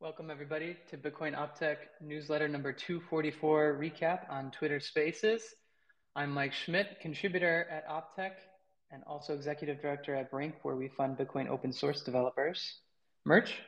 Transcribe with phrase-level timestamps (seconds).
[0.00, 5.42] Welcome, everybody, to Bitcoin Optech newsletter number 244 recap on Twitter Spaces.
[6.16, 8.30] I'm Mike Schmidt, contributor at Optech
[8.90, 12.78] and also executive director at Brink, where we fund Bitcoin open source developers.
[13.26, 13.58] Murch?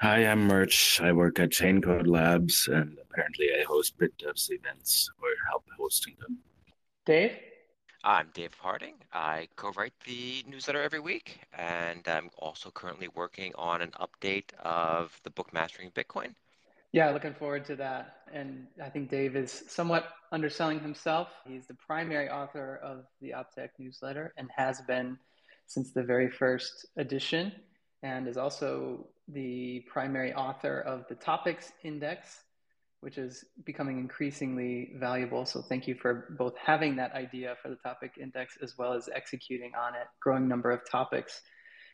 [0.00, 1.00] Hi, I'm Murch.
[1.00, 6.38] I work at Chaincode Labs, and apparently I host BitDevs events or help hosting them.
[7.06, 7.36] Dave?
[8.04, 8.94] I'm Dave Harding.
[9.12, 15.18] I co-write the newsletter every week, and I'm also currently working on an update of
[15.24, 16.34] the book Mastering Bitcoin.
[16.92, 18.18] Yeah, looking forward to that.
[18.32, 21.28] And I think Dave is somewhat underselling himself.
[21.44, 25.18] He's the primary author of the Optech newsletter and has been
[25.66, 27.52] since the very first edition,
[28.04, 32.44] and is also the primary author of the Topics Index,
[33.00, 35.44] which is becoming increasingly valuable.
[35.46, 39.08] So thank you for both having that idea for the topic index as well as
[39.14, 41.40] executing on it, growing number of topics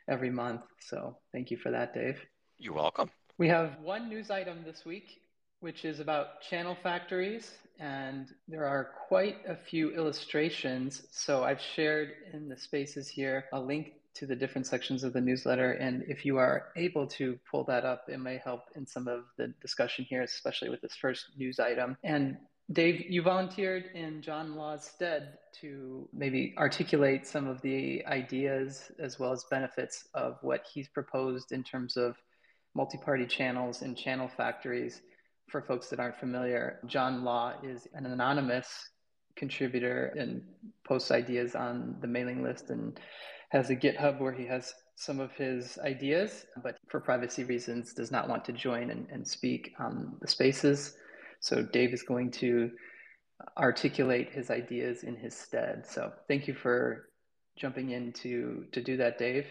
[0.09, 0.63] every month.
[0.81, 2.25] So thank you for that, Dave.
[2.59, 3.11] You're welcome.
[3.37, 5.21] We have one news item this week,
[5.61, 7.53] which is about channel factories.
[7.81, 11.03] And there are quite a few illustrations.
[11.11, 15.21] So I've shared in the spaces here a link to the different sections of the
[15.21, 15.73] newsletter.
[15.73, 19.25] And if you are able to pull that up, it may help in some of
[19.37, 21.97] the discussion here, especially with this first news item.
[22.05, 22.37] And
[22.73, 29.19] Dave, you volunteered in John Law's stead to maybe articulate some of the ideas as
[29.19, 32.17] well as benefits of what he's proposed in terms of
[32.75, 35.03] multi party channels and channel factories.
[35.51, 38.89] For folks that aren't familiar, John Law is an anonymous
[39.37, 40.43] contributor and
[40.85, 42.99] posts ideas on the mailing list and
[43.51, 48.11] has a GitHub where he has some of his ideas, but for privacy reasons does
[48.11, 50.97] not want to join and, and speak on the spaces.
[51.41, 52.71] So Dave is going to
[53.59, 55.85] articulate his ideas in his stead.
[55.87, 57.09] So thank you for
[57.57, 59.47] jumping in to, to do that, Dave.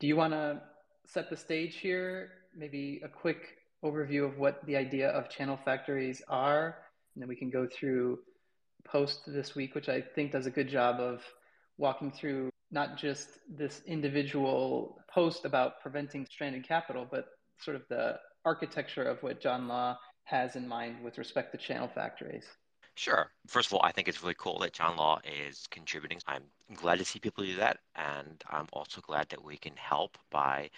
[0.00, 0.62] Do you want to
[1.06, 2.30] set the stage here?
[2.56, 6.78] Maybe a quick overview of what the idea of channel factories are,
[7.14, 8.18] and then we can go through
[8.84, 11.22] post this week, which I think does a good job of
[11.76, 17.26] walking through not just this individual post about preventing stranded capital, but
[17.60, 21.88] sort of the architecture of what John Law has in mind with respect to channel
[21.88, 22.44] factories.
[22.96, 23.30] Sure.
[23.46, 26.18] First of all, I think it's really cool that John Law is contributing.
[26.26, 26.44] I'm
[26.74, 27.78] glad to see people do that.
[27.94, 30.70] And I'm also glad that we can help by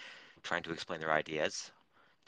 [0.43, 1.70] trying to explain their ideas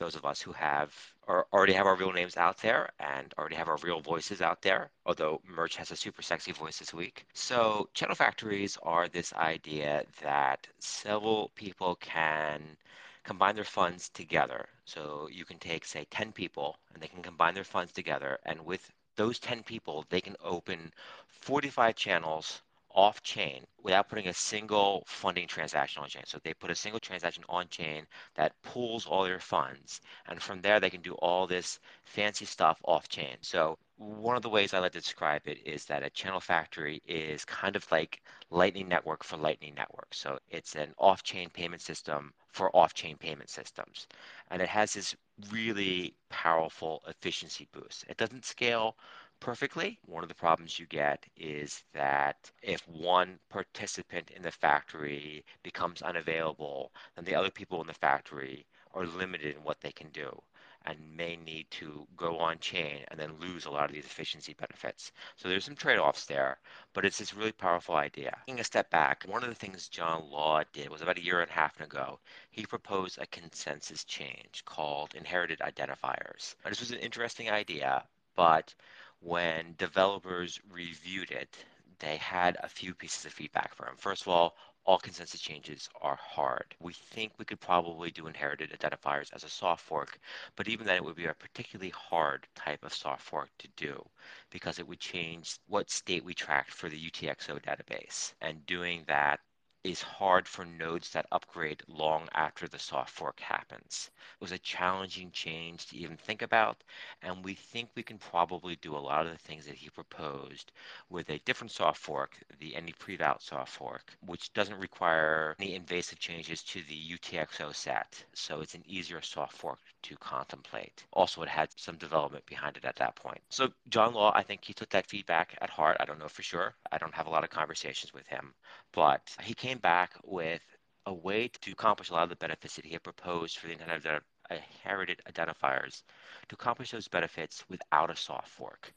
[0.00, 0.92] those of us who have
[1.28, 4.62] or already have our real names out there and already have our real voices out
[4.62, 7.26] there, although Murch has a super sexy voice this week.
[7.34, 12.76] So, channel factories are this idea that several people can
[13.24, 14.68] combine their funds together.
[14.86, 18.64] So, you can take, say, 10 people and they can combine their funds together, and
[18.66, 20.92] with those 10 people, they can open
[21.28, 22.62] 45 channels
[22.94, 26.22] off chain without putting a single funding transaction on chain.
[26.26, 30.00] So they put a single transaction on chain that pulls all their funds.
[30.28, 33.36] And from there, they can do all this fancy stuff off chain.
[33.40, 37.02] So one of the ways I like to describe it is that a channel factory
[37.06, 40.08] is kind of like Lightning Network for Lightning Network.
[40.12, 44.06] So it's an off chain payment system for off chain payment systems.
[44.50, 45.14] And it has this
[45.50, 48.04] really powerful efficiency boost.
[48.08, 48.96] It doesn't scale
[49.40, 49.98] perfectly.
[50.06, 56.02] One of the problems you get is that if one participant in the factory becomes
[56.02, 60.42] unavailable, then the other people in the factory are limited in what they can do
[60.86, 64.54] and may need to go on chain and then lose a lot of these efficiency
[64.54, 65.12] benefits.
[65.36, 66.58] So there's some trade-offs there,
[66.94, 68.36] but it's this really powerful idea.
[68.46, 71.40] Taking a step back, one of the things John Law did was about a year
[71.42, 72.18] and a half ago,
[72.50, 76.54] he proposed a consensus change called inherited identifiers.
[76.64, 78.02] And this was an interesting idea,
[78.34, 78.74] but
[79.20, 81.64] when developers reviewed it,
[81.98, 83.96] they had a few pieces of feedback for him.
[83.96, 86.74] First of all, all consensus changes are hard.
[86.80, 90.18] We think we could probably do inherited identifiers as a soft fork,
[90.56, 94.02] but even then it would be a particularly hard type of soft fork to do
[94.50, 98.32] because it would change what state we tracked for the UTXO database.
[98.40, 99.40] And doing that
[99.82, 104.10] is hard for nodes that upgrade long after the soft fork happens.
[104.34, 106.82] It was a challenging change to even think about,
[107.22, 110.72] and we think we can probably do a lot of the things that he proposed
[111.08, 116.62] with a different soft fork, the AnyPrevout soft fork, which doesn't require any invasive changes
[116.62, 118.22] to the UTXO set.
[118.34, 121.04] So it's an easier soft fork to contemplate.
[121.12, 123.40] Also, it had some development behind it at that point.
[123.48, 125.96] So John Law, I think he took that feedback at heart.
[126.00, 126.74] I don't know for sure.
[126.92, 128.52] I don't have a lot of conversations with him,
[128.92, 130.62] but he came back with
[131.06, 133.74] a way to accomplish a lot of the benefits that he had proposed for the
[133.74, 134.20] uh,
[134.50, 136.02] inherited identifiers
[136.48, 138.92] to accomplish those benefits without a soft fork.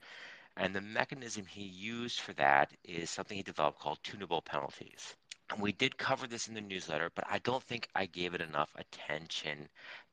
[0.58, 5.16] And the mechanism he used for that is something he developed called tunable penalties.
[5.50, 8.42] And we did cover this in the newsletter, but I don't think I gave it
[8.42, 9.68] enough attention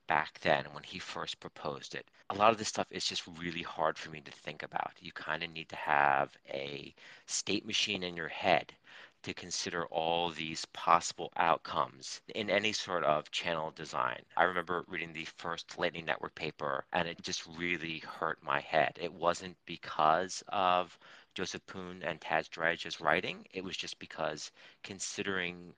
[0.06, 2.06] back then when he first proposed it.
[2.30, 4.92] A lot of this stuff is just really hard for me to think about.
[5.00, 6.94] You kind of need to have a
[7.26, 8.72] state machine in your head
[9.22, 14.22] to consider all these possible outcomes in any sort of channel design.
[14.36, 18.98] I remember reading the first Lightning Network paper and it just really hurt my head.
[19.00, 20.98] It wasn't because of
[21.34, 24.50] Joseph Poon and Tadge Dryja's writing, it was just because
[24.82, 25.74] considering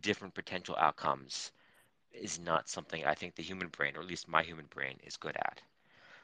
[0.00, 1.52] different potential outcomes
[2.12, 5.16] is not something I think the human brain, or at least my human brain, is
[5.16, 5.60] good at.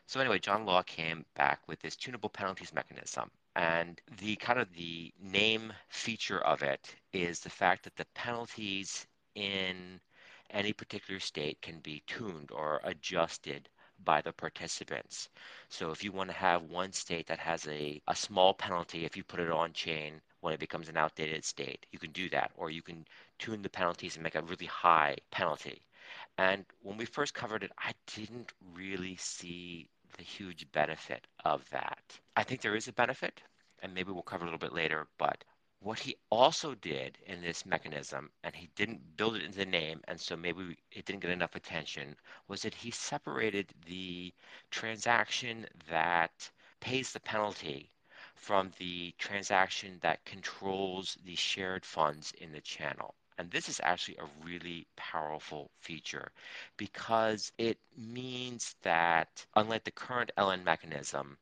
[0.06, 3.31] So anyway, John Law came back with this tunable penalties mechanism.
[3.58, 9.06] And the kind of the name feature of it is the fact that the penalties
[9.34, 10.00] in
[10.50, 13.69] any particular state can be tuned or adjusted
[14.05, 15.28] by the participants.
[15.70, 19.16] So if you want to have one state that has a, a small penalty, if
[19.16, 22.52] you put it on chain when it becomes an outdated state, you can do that.
[22.56, 23.05] Or you can
[23.40, 25.82] tune the penalties and make a really high penalty.
[26.38, 32.19] And when we first covered it, I didn't really see the huge benefit of that.
[32.37, 33.43] I think there is a benefit,
[33.82, 35.44] and maybe we'll cover a little bit later, but
[35.81, 40.00] what he also did in this mechanism, and he didn't build it into the name,
[40.08, 42.16] and so maybe it didn't get enough attention,
[42.49, 44.32] was that he separated the
[44.70, 46.50] transaction that
[46.81, 47.93] pays the penalty
[48.34, 53.14] from the transaction that controls the shared funds in the channel.
[53.38, 56.32] And this is actually a really powerful feature
[56.76, 61.38] because it means that, unlike the current LN mechanism,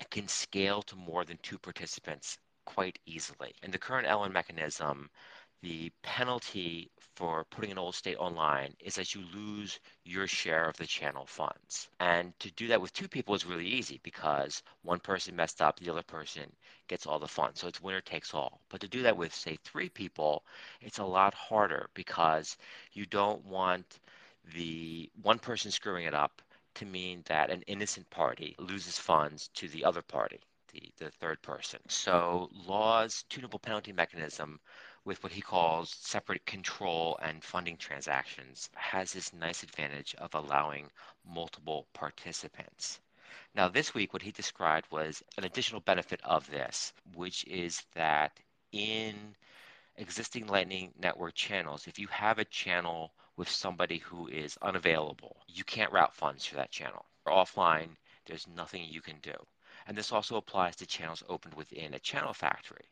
[0.00, 3.54] it can scale to more than two participants quite easily.
[3.62, 5.10] In the current LN mechanism,
[5.62, 10.76] the penalty for putting an old state online is that you lose your share of
[10.76, 11.88] the channel funds.
[11.98, 15.80] And to do that with two people is really easy because one person messed up,
[15.80, 16.44] the other person
[16.86, 17.60] gets all the funds.
[17.60, 18.60] So it's winner takes all.
[18.68, 20.44] But to do that with, say, three people,
[20.80, 22.56] it's a lot harder because
[22.92, 23.98] you don't want
[24.54, 26.40] the one person screwing it up
[26.76, 30.38] to mean that an innocent party loses funds to the other party.
[30.72, 31.80] The, the third person.
[31.88, 34.60] So, law's tunable penalty mechanism
[35.08, 40.86] with what he calls separate control and funding transactions has this nice advantage of allowing
[41.26, 43.00] multiple participants.
[43.54, 48.38] Now, this week, what he described was an additional benefit of this, which is that
[48.70, 49.34] in
[49.96, 55.64] existing Lightning Network channels, if you have a channel with somebody who is unavailable, you
[55.64, 57.06] can't route funds to that channel.
[57.26, 57.96] Offline,
[58.26, 59.34] there's nothing you can do.
[59.86, 62.84] And this also applies to channels opened within a channel factory.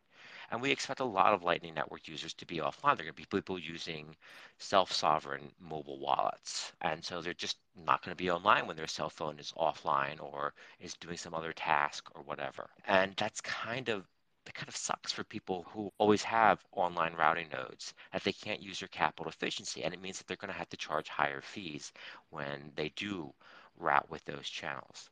[0.50, 2.96] And we expect a lot of Lightning Network users to be offline.
[2.96, 4.16] They're going to be people using
[4.58, 6.72] self sovereign mobile wallets.
[6.81, 10.20] And so they're just not going to be online when their cell phone is offline
[10.20, 12.70] or is doing some other task or whatever.
[12.87, 14.06] And that's kind of
[14.46, 18.62] that kind of sucks for people who always have online routing nodes that they can't
[18.62, 19.82] use their capital efficiency.
[19.82, 21.92] And it means that they're going to have to charge higher fees
[22.31, 23.34] when they do
[23.76, 25.10] route with those channels.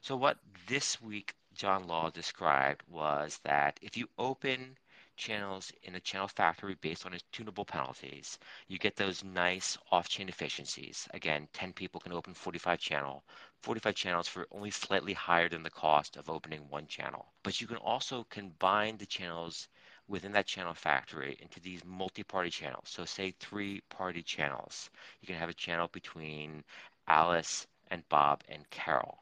[0.00, 4.78] So, what this week John Law described was that if you open
[5.16, 8.38] channels in a channel factory based on its tunable penalties,
[8.68, 11.06] you get those nice off-chain efficiencies.
[11.12, 13.22] Again, 10 people can open 45 channel,
[13.60, 17.26] 45 channels for only slightly higher than the cost of opening one channel.
[17.42, 19.68] But you can also combine the channels
[20.08, 22.88] within that channel factory into these multi-party channels.
[22.88, 24.90] So say three-party channels.
[25.20, 26.64] You can have a channel between
[27.06, 29.21] Alice and Bob and Carol.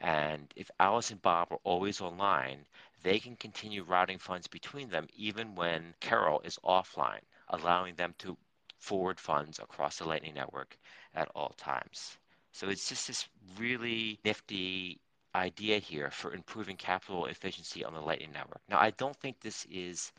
[0.00, 2.66] And if Alice and Bob are always online,
[3.02, 8.36] they can continue routing funds between them even when Carol is offline, allowing them to
[8.78, 10.78] forward funds across the Lightning Network
[11.14, 12.18] at all times.
[12.52, 13.28] So it's just this
[13.58, 15.00] really nifty
[15.34, 18.62] idea here for improving capital efficiency on the Lightning Network.
[18.68, 20.12] Now, I don't think this is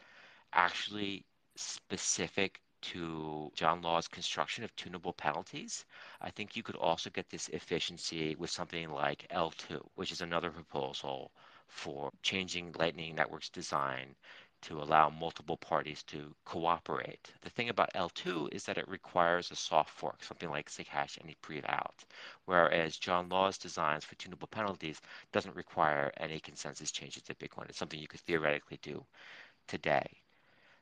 [0.54, 5.86] actually specific to John Law's construction of tunable penalties,
[6.22, 10.52] I think you could also get this efficiency with something like eltoo, which is another
[10.52, 11.32] proposal
[11.68, 14.16] for changing Lightning Network's design
[14.62, 17.32] to allow multiple parties to cooperate.
[17.42, 22.06] The thing about eltoo is that it requires a soft fork, something like SIGHASH_ANYPREVOUT,
[22.46, 27.70] whereas John Law's designs for tunable penalties doesn't require any consensus changes to Bitcoin.
[27.70, 29.04] It's something you could theoretically do
[29.68, 30.21] today.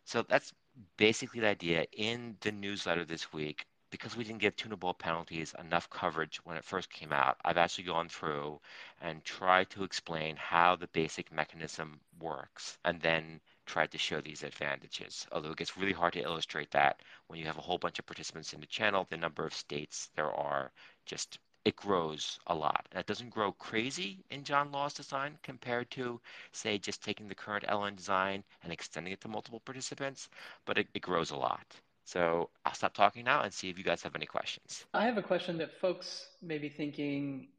[0.09, 0.51] So that's
[0.97, 3.67] basically the idea in the newsletter this week.
[3.91, 7.83] Because we didn't give tunable penalties enough coverage when it first came out, I've actually
[7.83, 8.59] gone through
[9.01, 14.41] and tried to explain how the basic mechanism works and then tried to show these
[14.41, 15.27] advantages.
[15.31, 18.07] Although it gets really hard to illustrate that when you have a whole bunch of
[18.07, 20.71] participants in the channel, the number of states there are
[21.05, 22.87] just it grows a lot.
[22.95, 26.19] It doesn't grow crazy in John Law's design compared to,
[26.51, 30.29] say, just taking the current LN design and extending it to multiple participants,
[30.65, 31.65] but it, it grows a lot.
[32.05, 34.85] So I'll stop talking now and see if you guys have any questions.
[34.93, 37.49] I have a question that folks may be thinking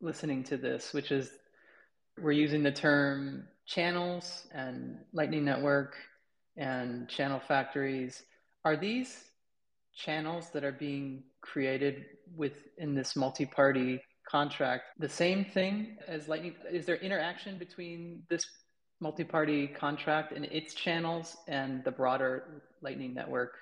[0.00, 1.30] listening to this, which is
[2.20, 5.96] we're using the term channels and Lightning Network
[6.56, 8.22] and channel factories.
[8.64, 9.24] Are these
[9.94, 16.54] channels that are being created within this multi-party contract the same thing as Lightning?
[16.70, 18.46] Is there interaction between this
[19.00, 23.52] multi-party contract and its channels and the broader Lightning Network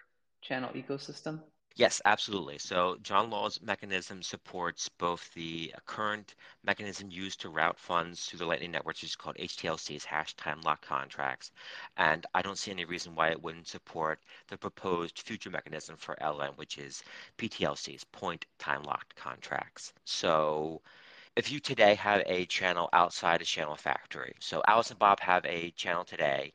[0.41, 1.41] channel ecosystem?
[1.75, 2.57] Yes, absolutely.
[2.59, 8.39] So John Law's mechanism supports both the uh, current mechanism used to route funds through
[8.39, 11.51] the Lightning Network, which is called HTLCs, hash time lock contracts.
[11.99, 16.17] And I don't see any reason why it wouldn't support the proposed future mechanism for
[16.23, 17.03] LN, which is
[17.37, 19.93] PTLCs, point time locked contracts.
[20.05, 20.81] So
[21.37, 25.45] if you today have a channel outside a channel factory, so Alice and Bob have
[25.47, 26.55] a channel today,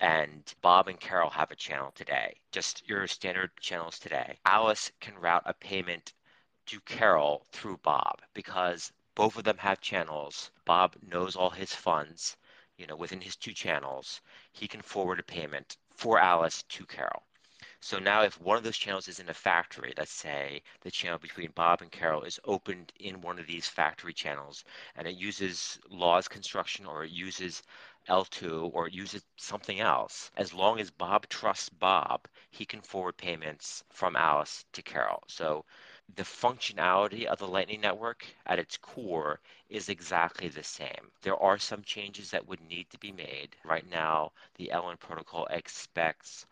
[0.00, 4.38] and Bob and Carol have a channel today, just your standard channels today.
[4.44, 6.12] Alice can route a payment
[6.66, 10.50] to Carol through Bob because both of them have channels.
[10.64, 12.36] Bob knows all his funds,
[12.76, 14.20] you know, within his two channels.
[14.52, 17.24] He can forward a payment for Alice to Carol.
[17.80, 21.18] So now if one of those channels is in a factory, let's say the channel
[21.18, 24.64] between Bob and Carol is opened in one of these factory channels
[24.94, 27.62] and it uses laws construction or it uses
[28.08, 33.84] eltoo or uses something else, as long as Bob trusts Bob, he can forward payments
[33.90, 35.22] from Alice to Carol.
[35.26, 35.64] So
[36.14, 41.12] the functionality of the Lightning Network at its core is exactly the same.
[41.20, 43.54] There are some changes that would need to be made.
[43.64, 46.46] Right now, the LN protocol expects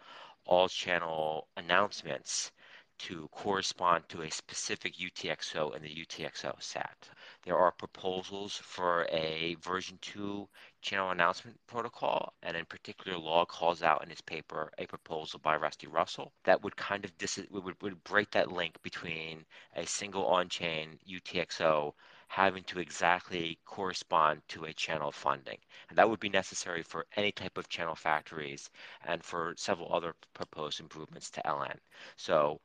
[0.45, 2.53] all channel announcements
[2.99, 7.09] to correspond to a specific UTXO in the UTXO set.
[7.47, 10.49] There are proposals for a version 2
[10.83, 15.55] channel announcement protocol, and in particular, Law calls out in his paper a proposal by
[15.55, 20.26] Rusty Russell that would kind of dis- would, would break that link between a single
[20.26, 21.95] on-chain UTXO
[22.26, 25.59] having to exactly correspond to a channel funding.
[25.88, 28.71] And that would be necessary for any type of channel factories
[29.05, 31.79] and for several other proposed improvements to LN.
[32.17, 32.61] So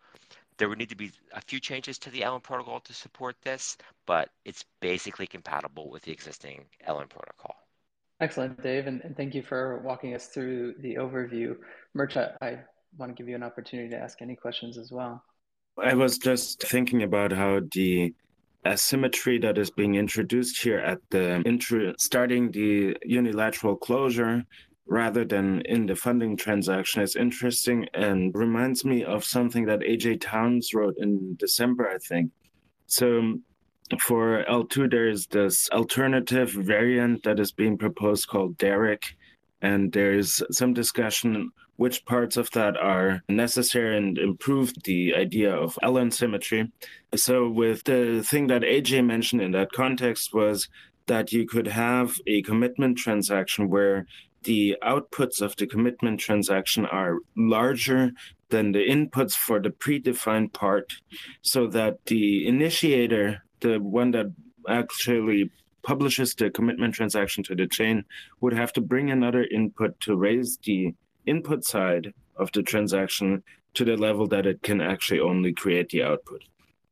[0.62, 3.77] there would need to be a few changes to the LN protocol to support this,
[4.06, 7.56] but it's basically compatible with the existing LN protocol.
[8.20, 11.56] Excellent, Dave, and, and thank you for walking us through the overview.
[11.96, 12.60] Murch, I, I
[13.00, 15.24] want to give you an opportunity to ask any questions as well.
[15.84, 18.13] I was just thinking about how the
[18.63, 24.46] asymmetry that is being introduced here at the intro, starting the unilateral closure
[24.92, 30.20] rather than in the funding transaction is interesting and reminds me of something that AJ
[30.20, 32.30] Towns wrote in December, I think.
[32.88, 33.40] So
[34.02, 39.04] for eltoo, there is this alternative variant that is being proposed called Daric.
[39.62, 45.80] And there's some discussion which parts of that are necessary and improve the idea of
[45.84, 46.70] LN symmetry.
[47.16, 50.68] So, with the thing that AJ mentioned in that context was
[51.08, 54.06] that you could have a commitment transaction where
[54.44, 58.12] the outputs of the commitment transaction are larger
[58.50, 60.94] than the inputs for the predefined part,
[61.42, 64.28] so that the initiator, the one that
[64.68, 65.50] actually
[65.84, 68.04] publishes the commitment transaction to the chain,
[68.40, 70.94] would have to bring another input to raise the
[71.26, 73.44] input side of the transaction
[73.74, 76.44] to the level that it can actually only create the output.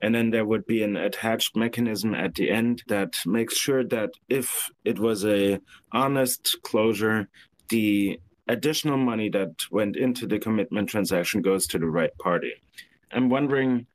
[0.01, 4.11] And then there would be an attached mechanism at the end that makes sure that
[4.29, 5.59] if it was a
[5.91, 7.27] honest closure,
[7.69, 12.53] the additional money that went into the commitment transaction goes to the right party.
[13.11, 13.87] I'm wondering,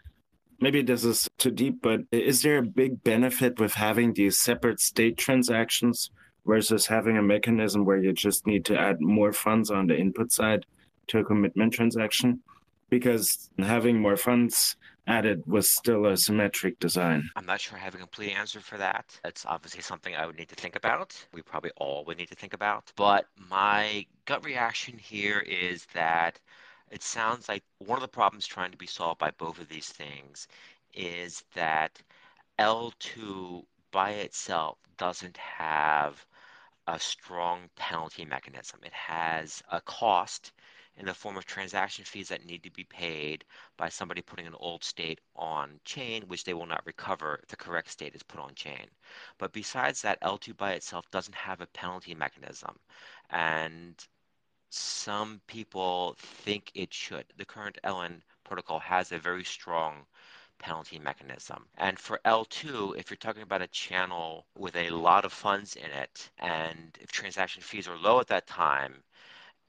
[0.61, 4.81] maybe this is too deep, but is there a big benefit with having these separate
[4.81, 6.11] state transactions
[6.47, 10.31] versus having a mechanism where you just need to add more funds on the input
[10.31, 10.67] side
[11.09, 12.41] to a commitment transaction?
[12.91, 17.29] Because having more funds added was still a symmetric design?
[17.37, 19.19] I'm not sure I have a complete answer for that.
[19.23, 21.15] That's obviously something I would need to think about.
[21.33, 22.93] We probably all would need to think about.
[22.97, 26.41] But my gut reaction here is that
[26.91, 29.89] it sounds like one of the problems trying to be solved by both of these
[29.89, 30.49] things
[30.95, 32.01] is that
[32.59, 36.25] eltoo by itself doesn't have
[36.87, 38.81] a strong penalty mechanism.
[38.85, 40.53] It has a cost
[40.97, 43.45] in the form of transaction fees that need to be paid
[43.77, 47.57] by somebody putting an old state on chain, which they will not recover if the
[47.57, 48.87] correct state is put on chain.
[49.39, 52.79] But besides that, eltoo by itself doesn't have a penalty mechanism.
[53.31, 54.07] And
[54.71, 57.25] some people think it should.
[57.37, 60.07] The current LN protocol has a very strong
[60.59, 61.67] penalty mechanism.
[61.77, 65.91] And for eltoo, if you're talking about a channel with a lot of funds in
[65.91, 69.03] it, and if transaction fees are low at that time,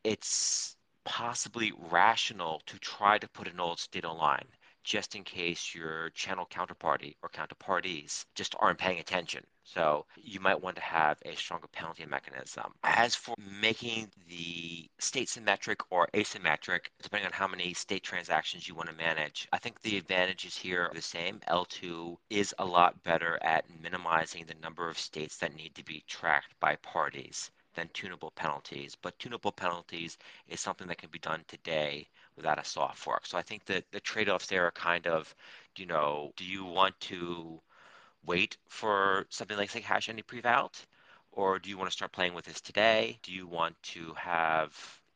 [0.04, 0.75] it's
[1.06, 4.48] possibly rational to try to put an old state online
[4.86, 9.44] just in case your channel counterparty or counterparties just aren't paying attention.
[9.64, 12.72] So you might want to have a stronger penalty mechanism.
[12.84, 18.76] As for making the state symmetric or asymmetric, depending on how many state transactions you
[18.76, 21.40] want to manage, I think the advantages here are the same.
[21.50, 26.04] eltoo is a lot better at minimizing the number of states that need to be
[26.08, 28.96] tracked by parties than tunable penalties.
[29.02, 30.18] But tunable penalties
[30.48, 33.26] is something that can be done today without a soft fork.
[33.26, 35.34] So I think that the trade-offs there are kind of,
[35.78, 37.60] you know, do you want to
[38.26, 40.86] wait for something like SIGHASH_ANYPREVOUT,
[41.32, 43.20] or do you want to start playing with this today?
[43.22, 44.74] Do you want to have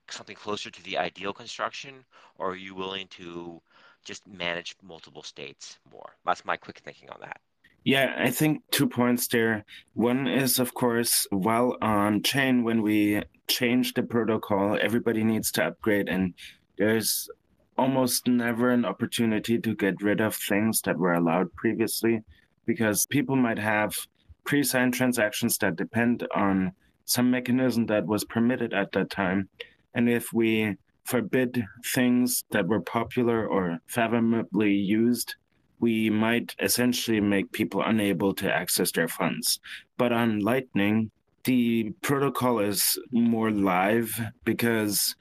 [0.10, 2.06] something closer to the ideal construction,
[2.38, 3.62] or are you willing to
[4.06, 6.16] just manage multiple states more?
[6.25, 7.39] That's my quick thinking on that.
[7.83, 9.65] Yeah, I think two points there.
[9.93, 15.65] One is, of course, while on chain, when we change the protocol, everybody needs to
[15.65, 16.33] upgrade, and
[16.77, 17.29] there's
[17.77, 22.21] almost never an opportunity to get rid of things that were allowed previously
[22.65, 23.95] because people might have
[24.43, 26.74] pre signed transactions that depend on
[27.05, 29.50] some mechanism that was permitted at that time.
[29.95, 35.36] And if we forbid things that were popular or fathomably used,
[35.79, 39.59] we might essentially make people unable to access their funds.
[39.98, 41.12] But on Lightning,
[41.45, 45.15] the protocol is more live because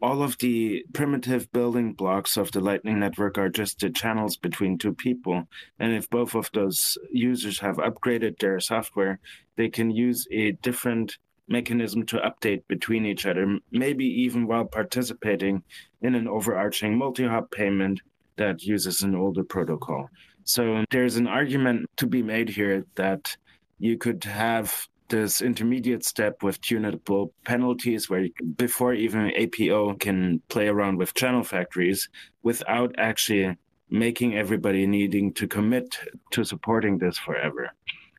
[0.00, 4.76] all of the primitive building blocks of the Lightning Network are just the channels between
[4.76, 5.44] two people.
[5.78, 9.20] And if both of those users have upgraded their software,
[9.56, 15.62] they can use a different mechanism to update between each other, maybe even while participating
[16.00, 18.00] in an overarching multi hop payment
[18.36, 20.08] that uses an older protocol.
[20.44, 23.36] So there's an argument to be made here that
[23.78, 30.40] you could have this intermediate step with tunable penalties where you, before even APO can
[30.48, 32.08] play around with channel factories
[32.42, 33.56] without actually
[33.90, 35.98] making everybody needing to commit
[36.30, 37.70] to supporting this forever.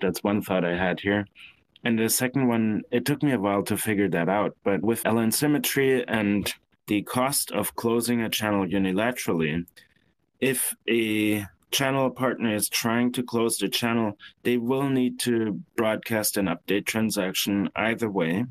[0.02, 1.26] That's one thought I had here.
[1.84, 5.04] And the second one, it took me a while to figure that out, but with
[5.04, 6.54] LN symmetry and
[6.88, 9.66] the cost of closing a channel unilaterally,
[10.44, 16.36] if a channel partner is trying to close the channel, they will need to broadcast
[16.36, 18.46] an update transaction either way.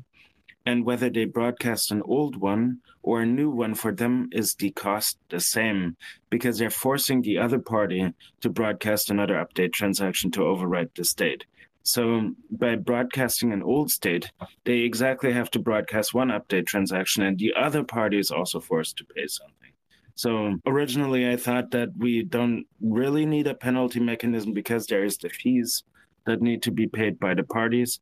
[0.65, 4.71] And whether they broadcast an old one or a new one for them is the
[4.71, 5.95] cost the same
[6.31, 11.45] because they're forcing the other party to broadcast another update transaction to overwrite the state.
[11.83, 14.31] So by broadcasting an old state,
[14.63, 18.97] they exactly have to broadcast one update transaction and the other party is also forced
[18.97, 19.62] to pay something.
[20.15, 25.17] So originally, I thought that we don't really need a penalty mechanism because there is
[25.17, 25.83] the fees
[26.25, 27.99] that need to be paid by the parties.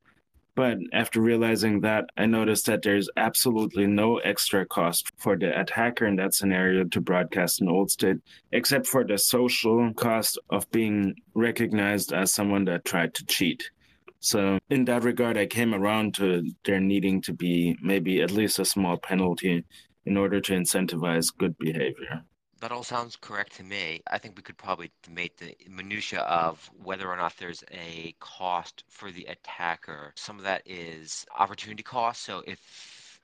[0.54, 6.06] But after realizing that, I noticed that there's absolutely no extra cost for the attacker
[6.06, 8.18] in that scenario to broadcast an old state,
[8.52, 13.72] except for the social cost of being recognized as someone that tried to cheat.
[14.20, 18.60] So, in that regard, I came around to there needing to be maybe at least
[18.60, 19.64] a small penalty
[20.06, 22.24] in order to incentivize good behavior.
[22.60, 24.02] That all sounds correct to me.
[24.08, 28.84] I think we could probably debate the minutia of whether or not there's a cost
[28.88, 30.14] for the attacker.
[30.16, 32.24] Some of that is opportunity cost.
[32.24, 33.20] So if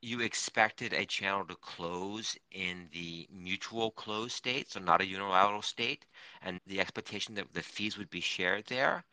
[0.00, 5.62] you expected a channel to close in the mutual close state, so not a unilateral
[5.62, 6.04] state,
[6.42, 9.04] and the expectation that the fees would be shared there,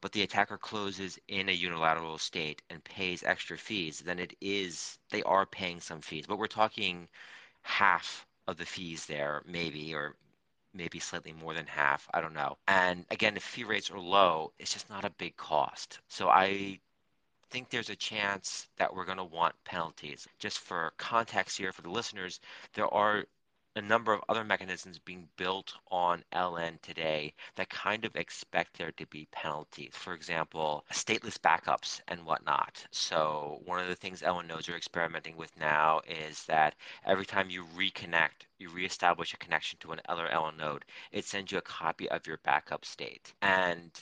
[0.00, 4.98] but the attacker closes in a unilateral state and pays extra fees, then it is
[5.10, 6.26] they are paying some fees.
[6.26, 7.08] But we're talking
[7.62, 10.14] half of the fees there, maybe, or
[10.72, 12.08] maybe slightly more than half.
[12.14, 12.56] I don't know.
[12.68, 15.98] And again, if fee rates are low, it's just not a big cost.
[16.08, 16.78] So I
[17.50, 20.28] think there's a chance that we're going to want penalties.
[20.38, 22.40] Just for context here for the listeners,
[22.74, 23.24] there are
[23.78, 28.90] a number of other mechanisms being built on LN today that kind of expect there
[28.90, 29.92] to be penalties.
[29.94, 32.84] For example, stateless backups and whatnot.
[32.90, 36.74] So one of the things LN nodes are experimenting with now is that
[37.06, 41.58] every time you reconnect, you reestablish a connection to another LN node, it sends you
[41.58, 43.32] a copy of your backup state.
[43.42, 43.92] And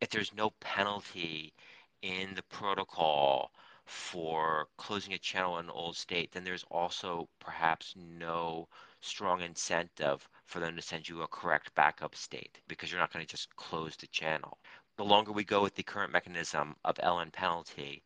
[0.00, 1.52] if there's no penalty
[2.00, 3.50] in the protocol
[3.84, 8.66] for closing a channel in an old state, then there's also perhaps no
[9.06, 13.24] strong incentive for them to send you a correct backup state because you're not going
[13.24, 14.58] to just close the channel.
[14.96, 18.02] The longer we go with the current mechanism of LN penalty,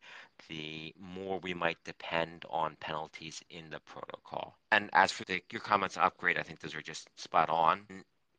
[0.49, 4.57] the more we might depend on penalties in the protocol.
[4.71, 7.85] And as for the, your comments on upgrade, I think those are just spot on.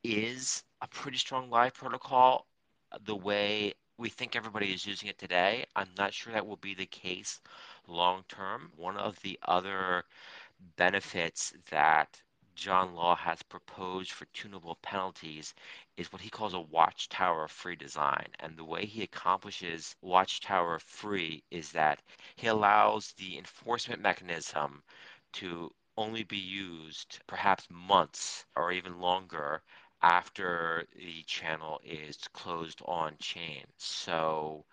[0.05, 2.47] Is a pretty strong live protocol
[3.05, 5.65] the way we think everybody is using it today?
[5.77, 7.41] I'm not sure that will be the case
[7.87, 8.73] long term.
[8.77, 10.05] One of the other
[10.77, 12.21] benefits that
[12.55, 15.55] John Law has proposed for tunable penalties
[15.97, 18.29] is what he calls a watchtower free design.
[18.41, 22.03] And the way he accomplishes watchtower free is that
[22.37, 24.83] he allows the enforcement mechanism
[25.35, 29.63] to only be used perhaps months or even longer
[30.03, 33.65] after the channel is closed on chain.
[33.79, 34.65] So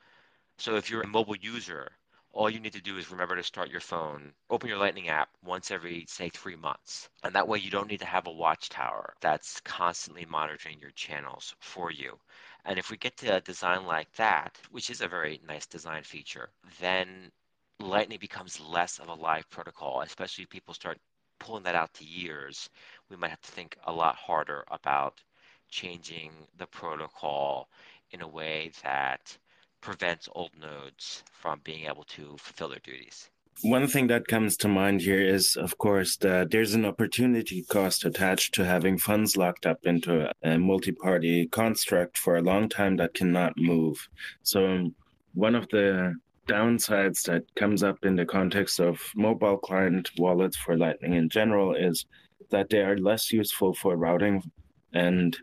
[0.57, 1.98] so if you're a mobile user
[2.31, 5.29] all you need to do is remember to start your phone, open your Lightning app
[5.43, 7.09] once every, say, three months.
[7.23, 11.55] And that way you don't need to have a watchtower that's constantly monitoring your channels
[11.59, 12.17] for you.
[12.65, 16.03] And if we get to a design like that, which is a very nice design
[16.03, 17.31] feature, then
[17.79, 20.99] Lightning becomes less of a live protocol, especially if people start
[21.39, 22.69] pulling that out to years.
[23.09, 25.21] We might have to think a lot harder about
[25.69, 27.69] changing the protocol
[28.11, 29.37] in a way that
[29.81, 33.29] prevents old nodes from being able to fulfill their duties.
[33.61, 38.05] One thing that comes to mind here is, of course, that there's an opportunity cost
[38.05, 42.95] attached to having funds locked up into a multi party construct for a long time
[42.97, 44.07] that cannot move.
[44.43, 44.91] So,
[45.33, 46.15] one of the
[46.47, 51.75] downsides that comes up in the context of mobile client wallets for Lightning in general
[51.75, 52.05] is
[52.51, 54.49] that they are less useful for routing
[54.93, 55.37] and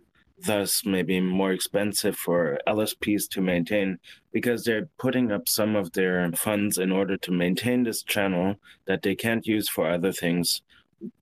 [0.45, 3.99] thus maybe more expensive for LSPs to maintain
[4.33, 9.03] because they're putting up some of their funds in order to maintain this channel that
[9.03, 10.63] they can't use for other things.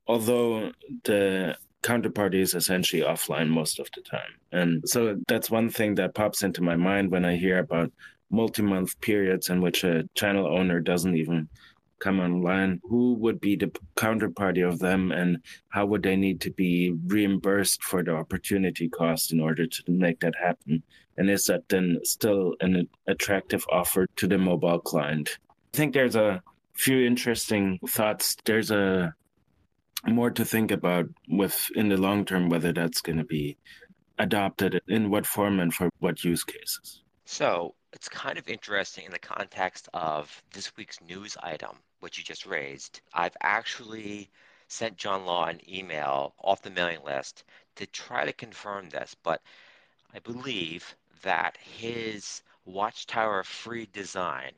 [0.06, 0.72] Although
[1.04, 4.32] the counterparty is essentially offline most of the time.
[4.50, 7.92] And so that's one thing that pops into my mind when I hear about
[8.30, 11.48] multi month periods in which a channel owner doesn't even
[12.04, 15.38] come online, who would be the counterparty of them and
[15.70, 20.20] how would they need to be reimbursed for the opportunity cost in order to make
[20.20, 20.82] that happen?
[21.16, 25.38] And is that then still an attractive offer to the mobile client?
[25.72, 26.42] I think there's a
[26.74, 28.36] few interesting thoughts.
[28.44, 29.14] There's a
[30.06, 33.56] more to think about with in the long term whether that's going to be
[34.18, 37.02] adopted in what form and for what use cases.
[37.24, 42.24] So it's kind of interesting in the context of this week's news item, which you
[42.24, 43.00] just raised.
[43.14, 44.30] I've actually
[44.68, 47.44] sent John Law an email off the mailing list
[47.76, 49.40] to try to confirm this, but
[50.12, 54.52] I believe that his Watchtower free design,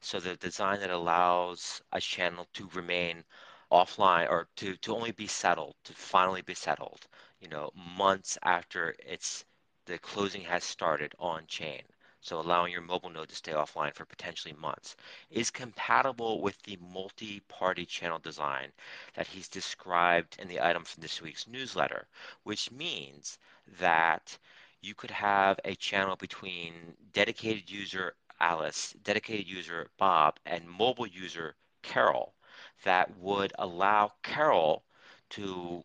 [0.00, 3.24] so the design that allows a channel to remain
[3.70, 7.06] offline or to, to only be settled, to finally be settled,
[7.40, 9.44] you know, months after it's
[9.84, 11.82] the closing has started on chain
[12.26, 14.96] so allowing your mobile node to stay offline for potentially months,
[15.30, 18.72] is compatible with the multi-party channel design
[19.14, 22.08] that he's described in the item from this week's newsletter,
[22.42, 23.38] which means
[23.78, 24.36] that
[24.80, 31.54] you could have a channel between dedicated user Alice, dedicated user Bob, and mobile user
[31.82, 32.34] Carol
[32.82, 34.82] that would allow Carol
[35.30, 35.84] to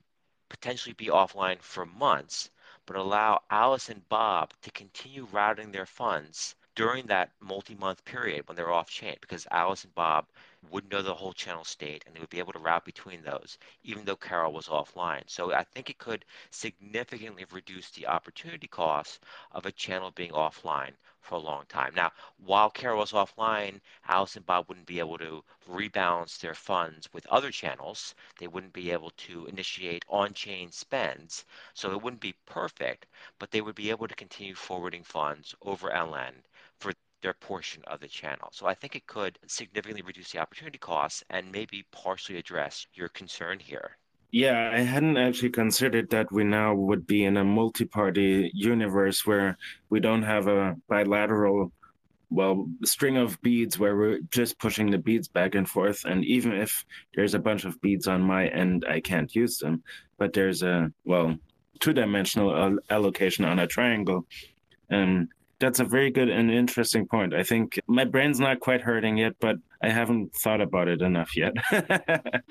[0.50, 2.50] potentially be offline for months
[2.86, 8.56] but allow Alice and Bob to continue routing their funds during that multi-month period when
[8.56, 10.28] they're off chain because Alice and Bob
[10.70, 13.58] would know the whole channel state and they would be able to route between those
[13.84, 15.24] even though Carol was offline.
[15.28, 19.20] So I think it could significantly reduce the opportunity cost
[19.52, 21.94] of a channel being offline for a long time.
[21.96, 27.12] Now, while Carol was offline, Alice and Bob wouldn't be able to rebalance their funds
[27.14, 28.16] with other channels.
[28.40, 31.46] They wouldn't be able to initiate on-chain spends.
[31.74, 33.08] So it wouldn't be perfect,
[33.40, 36.34] but they would be able to continue forwarding funds over LN
[36.80, 38.50] for their portion of the channel.
[38.52, 43.10] So I think it could significantly reduce the opportunity costs and maybe partially address your
[43.10, 43.98] concern here.
[44.32, 49.26] Yeah, I hadn't actually considered that we now would be in a multi party universe
[49.26, 49.58] where
[49.90, 51.74] we don't have a bilateral,
[52.30, 56.06] well, string of beads where we're just pushing the beads back and forth.
[56.06, 59.84] And even if there's a bunch of beads on my end, I can't use them.
[60.18, 61.36] But there's a, well,
[61.82, 64.26] two dimensional allocation on a triangle.
[64.90, 65.28] And
[65.62, 67.34] that's a very good and interesting point.
[67.34, 71.38] I think my brain's not quite hurting yet, but I haven't thought about it enough
[71.38, 71.54] yet.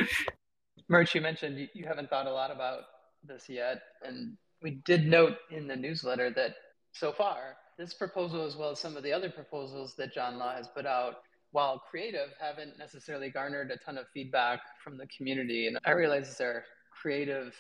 [0.88, 2.80] Murch, you mentioned you haven't thought a lot about
[3.22, 6.54] this yet, and we did note in the newsletter that
[6.92, 10.54] so far, this proposal, as well as some of the other proposals that John Law
[10.54, 11.16] has put out,
[11.52, 15.66] while creative, haven't necessarily garnered a ton of feedback from the community.
[15.66, 17.54] And I realize they're creative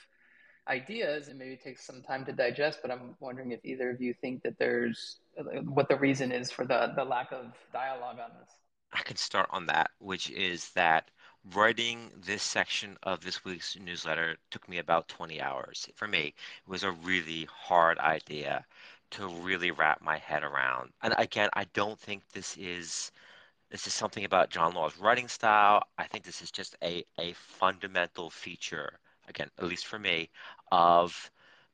[0.68, 4.00] ideas and maybe it takes some time to digest, but I'm wondering if either of
[4.00, 5.18] you think that there's
[5.64, 8.50] what the reason is for the, the lack of dialogue on this.
[8.92, 11.10] I can start on that, which is that
[11.54, 15.88] writing this section of this week's newsletter took me about 20 hours.
[15.94, 18.64] For me, it was a really hard idea
[19.12, 20.92] to really wrap my head around.
[21.02, 23.10] And again, I don't think this is
[23.70, 25.82] This is something about John Law's writing style.
[25.98, 30.30] I think this is just a, a fundamental feature, again, at least for me,
[30.72, 31.30] of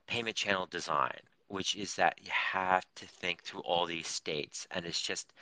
[0.07, 4.67] payment channel design, which is that you have to think through all these states.
[4.71, 5.33] And it's just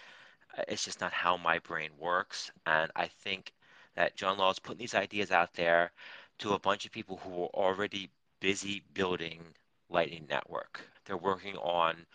[0.59, 2.51] uh, it's just not how my brain works.
[2.67, 3.53] And I think
[3.97, 5.93] that John Law is putting these ideas out there
[6.39, 9.41] to a bunch of people who are already busy building
[9.89, 10.81] Lightning Network.
[11.05, 12.07] They're working on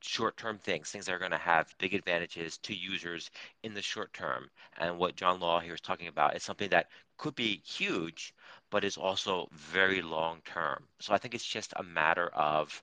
[0.00, 3.30] short term things, things that are going to have big advantages to users
[3.62, 4.50] in the short term.
[4.76, 8.34] And what John Law here is talking about is something that could be huge,
[8.70, 10.84] but is also very long term.
[11.00, 12.82] So I think it's just a matter of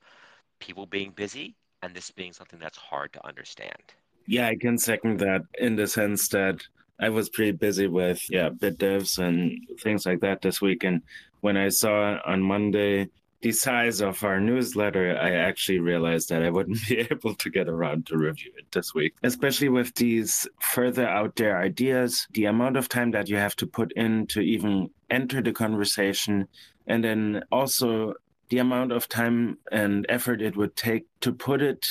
[0.61, 3.81] people being busy and this being something that's hard to understand.
[4.27, 6.61] Yeah, I can second that in the sense that
[6.99, 10.83] I was pretty busy with yeah BitDevs and things like that this week.
[10.83, 11.01] And
[11.41, 13.09] when I saw on Monday
[13.41, 17.67] the size of our newsletter, I actually realized that I wouldn't be able to get
[17.67, 19.15] around to review it this week.
[19.23, 23.67] Especially with these further out there ideas, the amount of time that you have to
[23.67, 26.47] put in to even enter the conversation,
[26.85, 28.13] and then also
[28.51, 31.87] the amount of time and effort it would take to put it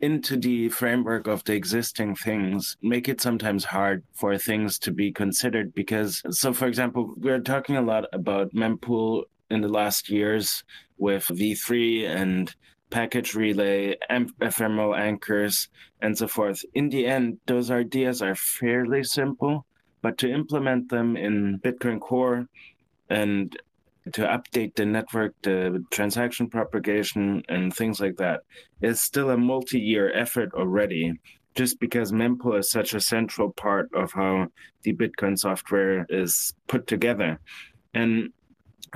[0.00, 5.10] into the framework of the existing things make it sometimes hard for things to be
[5.10, 10.62] considered because so for example we're talking a lot about mempool in the last years
[10.98, 12.54] with v3 and
[12.90, 13.96] package relay
[14.40, 15.68] ephemeral anchors
[16.02, 16.64] and so forth.
[16.74, 19.66] In the end those ideas are fairly simple
[20.02, 22.46] but to implement them in bitcoin core
[23.08, 23.56] and
[24.12, 28.40] to update the network, the transaction propagation, and things like that
[28.80, 31.12] is still a multi year effort already,
[31.54, 34.46] just because mempool is such a central part of how
[34.82, 37.40] the Bitcoin software is put together.
[37.94, 38.30] And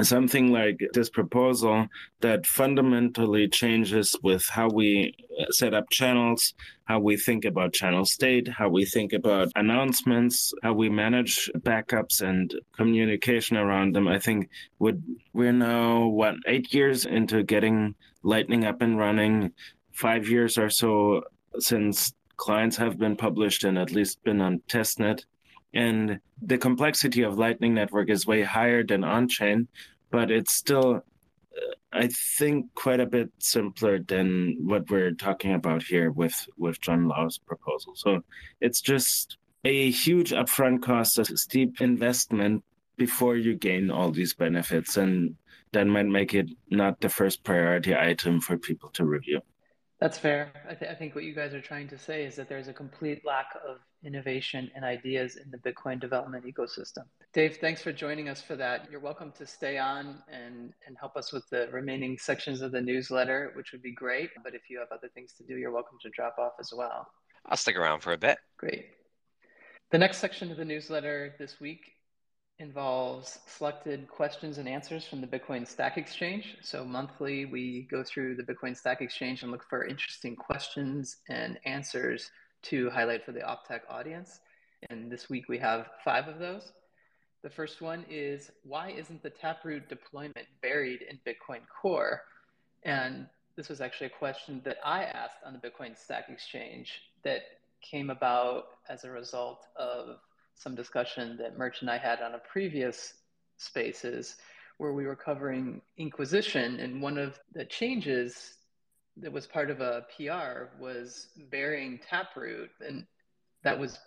[0.07, 1.87] something like this proposal
[2.21, 8.05] that fundamentally changes with how we uh, set up channels, how we think about channel
[8.05, 14.07] state, how we think about announcements, how we manage backups and communication around them.
[14.09, 19.53] I think would we're now what eight years into getting Lightning up and running,
[19.93, 21.23] five years or so
[21.59, 25.25] since clients have been published and at least been on testnet.
[25.73, 29.69] And the complexity of Lightning Network is way higher than on chain,
[30.11, 35.83] but it's still, uh, I think, quite a bit simpler than what we're talking about
[35.83, 37.95] here with, with John Law's proposal.
[37.95, 38.23] So
[38.61, 42.65] it's just a huge upfront cost, a steep investment
[42.97, 44.97] before you gain all these benefits.
[44.97, 45.37] And
[45.73, 49.41] that might make it not the first priority item for people to review.
[50.01, 50.51] That's fair.
[50.67, 52.73] I, th- I, think what you guys are trying to say is that there's a
[52.73, 57.05] complete lack of innovation and ideas in the Bitcoin development ecosystem.
[57.35, 58.89] Dave, thanks for joining us for that.
[58.91, 62.81] You're welcome to stay on and, and help us with the remaining sections of the
[62.81, 64.31] newsletter, which would be great.
[64.43, 67.07] But if you have other things to do, you're welcome to drop off as well.
[67.45, 68.39] I'll stick around for a bit.
[68.57, 68.87] Great.
[69.91, 71.81] The next section of the newsletter this week
[72.61, 76.59] involves selected questions and answers from the Bitcoin Stack Exchange.
[76.61, 81.59] So monthly, we go through the Bitcoin Stack Exchange and look for interesting questions and
[81.65, 82.31] answers
[82.65, 84.41] to highlight for the Optech audience.
[84.91, 86.73] And this week we have five of those.
[87.43, 92.21] The first one is why isn't the Taproot deployment buried in Bitcoin Core?
[92.83, 97.41] And this was actually a question that I asked on the Bitcoin Stack Exchange that
[97.81, 100.19] came about as a result of
[100.61, 103.15] some discussion that Murch and I had on a previous
[103.57, 104.37] spaces
[104.77, 108.55] where we were covering Inquisition, and one of the changes
[109.17, 113.07] that was part of a PR was burying Taproot, and
[113.65, 113.99] that was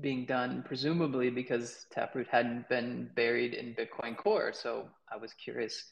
[0.00, 4.52] being done presumably because Taproot hadn't been buried in Bitcoin Core.
[4.54, 5.90] So I was curious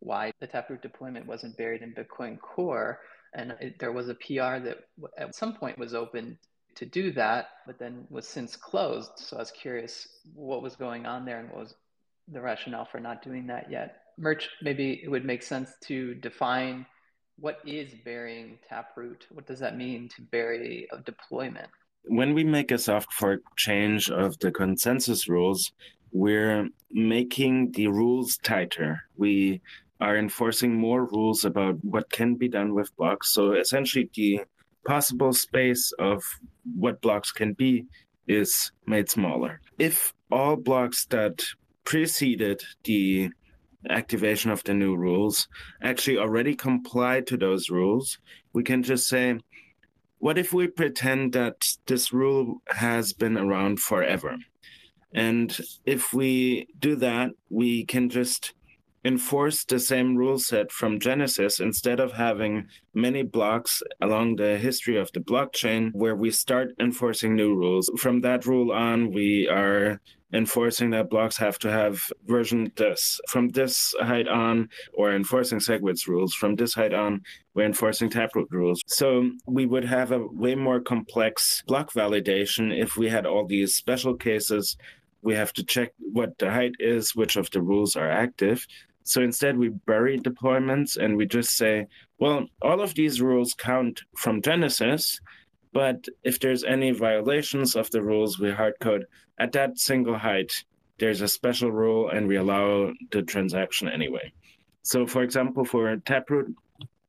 [0.00, 3.00] why the Taproot deployment wasn't buried in Bitcoin Core.
[3.34, 4.78] And it, there was a PR that
[5.16, 6.38] at some point was open
[6.78, 9.10] to do that, but then was since closed.
[9.16, 11.74] So I was curious what was going on there and what was
[12.28, 14.02] the rationale for not doing that yet.
[14.16, 16.86] Murch, maybe it would make sense to define
[17.38, 19.26] what is burying Taproot?
[19.30, 21.68] What does that mean to bury a deployment?
[22.04, 25.72] When we make a soft fork change of the consensus rules,
[26.12, 29.02] we're making the rules tighter.
[29.16, 29.60] We
[30.00, 33.34] are enforcing more rules about what can be done with blocks.
[33.34, 34.40] So essentially, the
[34.88, 36.24] possible space of
[36.74, 37.84] what blocks can be
[38.26, 39.60] is made smaller.
[39.78, 41.44] If all blocks that
[41.84, 43.28] preceded the
[43.90, 45.46] activation of the new rules
[45.82, 48.18] actually already comply to those rules,
[48.54, 49.38] we can just say,
[50.20, 54.36] what if we pretend that this rule has been around forever?
[55.12, 58.54] And if we do that, we can just
[59.04, 64.96] enforce the same rule set from Genesis instead of having many blocks along the history
[64.96, 67.90] of the blockchain where we start enforcing new rules.
[67.96, 70.00] From that rule on, we are
[70.32, 73.20] enforcing that blocks have to have version this.
[73.28, 76.34] From this height on, or enforcing SegWit's rules.
[76.34, 77.22] From this height on,
[77.54, 78.82] we're enforcing Taproot rules.
[78.86, 83.74] So we would have a way more complex block validation if we had all these
[83.74, 84.76] special cases.
[85.22, 88.66] We have to check what the height is, which of the rules are active.
[89.08, 91.86] So instead, we bury deployments and we just say,
[92.18, 95.18] well, all of these rules count from Genesis,
[95.72, 99.04] but if there's any violations of the rules, we hardcode
[99.38, 100.52] at that single height.
[100.98, 104.30] There's a special rule and we allow the transaction anyway.
[104.82, 106.54] So, for example, for Taproot,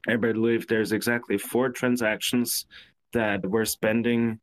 [0.08, 2.66] I believe there's exactly four transactions
[3.12, 4.40] that were spending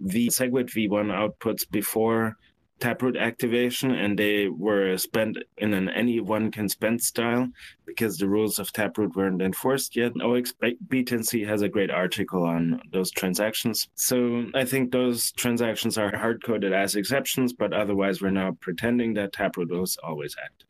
[0.00, 2.36] the SegWit V1 outputs before
[2.78, 7.48] Taproot activation, and they were spent in an anyone can spend style
[7.86, 10.14] because the rules of Taproot weren't enforced yet.
[10.14, 13.88] 0xB10C has a great article on those transactions.
[13.94, 19.14] So I think those transactions are hard coded as exceptions, but otherwise we're now pretending
[19.14, 20.68] that Taproot was always active.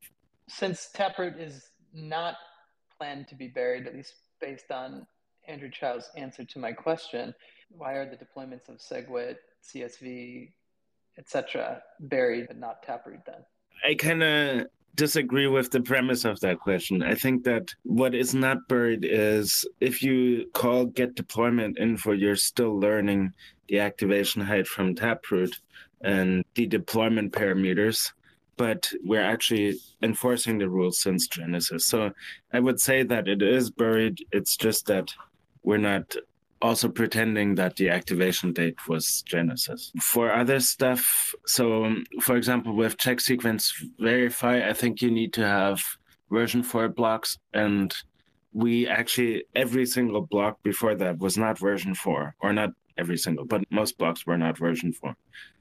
[0.48, 2.36] Since Taproot is not
[2.96, 5.06] planned to be buried, at least based on
[5.48, 7.34] Andrew Chow's answer to my question,
[7.70, 10.52] why are the deployments of SegWit, CSV,
[11.18, 13.44] etc., buried but not taproot then?
[13.84, 17.02] I kind of disagree with the premise of that question.
[17.02, 22.36] I think that what is not buried is if you call get deployment info, you're
[22.36, 23.32] still learning
[23.68, 25.60] the activation height from Taproot
[26.00, 28.12] and the deployment parameters,
[28.56, 31.84] but we're actually enforcing the rules since Genesis.
[31.84, 32.12] So
[32.52, 34.24] I would say that it is buried.
[34.32, 35.12] It's just that
[35.62, 36.16] we're not
[36.66, 39.92] also pretending that the activation date was Genesis.
[40.00, 45.32] For other stuff, so um, for example, with check sequence verify, I think you need
[45.34, 45.80] to have
[46.30, 47.94] version 4 blocks and
[48.52, 53.44] we actually every single block before that was not version 4 or not every single
[53.44, 55.14] but most blocks were not version 4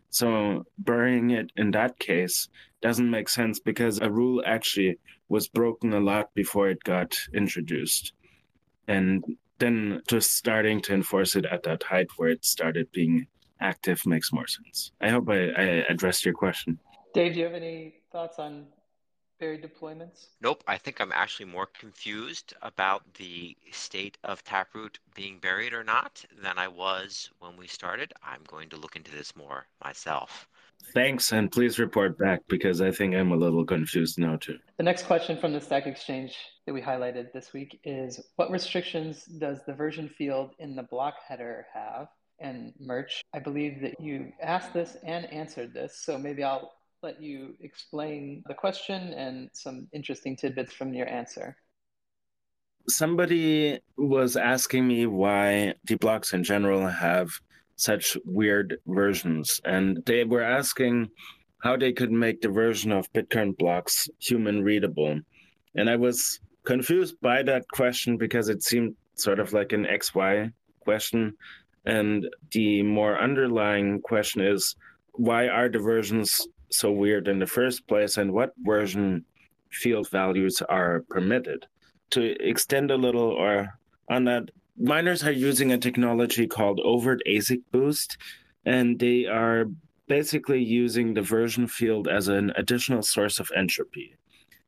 [0.10, 2.50] so burying it in that case
[2.82, 4.98] doesn't make sense because a rule actually
[5.30, 8.14] was broken a lot before it got introduced
[8.88, 9.24] and
[9.60, 13.28] then just starting to enforce it at that height where it started being
[13.60, 14.92] active makes more sense.
[15.02, 16.80] I hope I, I addressed your question.
[17.14, 18.68] Dave, do you have any thoughts on
[19.40, 20.28] buried deployments?
[20.42, 20.64] Nope.
[20.68, 26.24] I think I'm actually more confused about the state of Taproot being buried or not
[26.42, 28.14] than I was when we started.
[28.24, 30.48] I'm going to look into this more myself.
[30.94, 34.58] Thanks, and please report back because I think I'm a little confused now too.
[34.78, 39.26] The next question from the Stack Exchange that we highlighted this week is What restrictions
[39.26, 42.08] does the version field in the block header have?
[42.40, 46.72] And Murch, I believe that you asked this and answered this, so maybe I'll
[47.04, 51.56] let you explain the question and some interesting tidbits from your answer.
[52.88, 57.30] Somebody was asking me why the blocks in general have
[57.76, 59.62] such weird versions.
[59.66, 61.10] And they were asking
[61.60, 65.20] how they could make the version of Bitcoin blocks human readable.
[65.76, 70.52] And I was confused by that question because it seemed sort of like an XY
[70.82, 71.34] question.
[71.86, 74.76] And the more underlying question is
[75.14, 79.24] why are the versions so weird in the first place and what version
[79.72, 81.66] field values are permitted?
[82.12, 87.62] To extend a little or on that miners are using a technology called overt ASIC
[87.72, 88.18] boost,
[88.66, 89.66] and they are
[90.08, 94.16] basically using the version field as an additional source of entropy.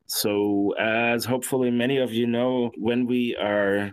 [0.05, 3.91] So, as hopefully many of you know, when we are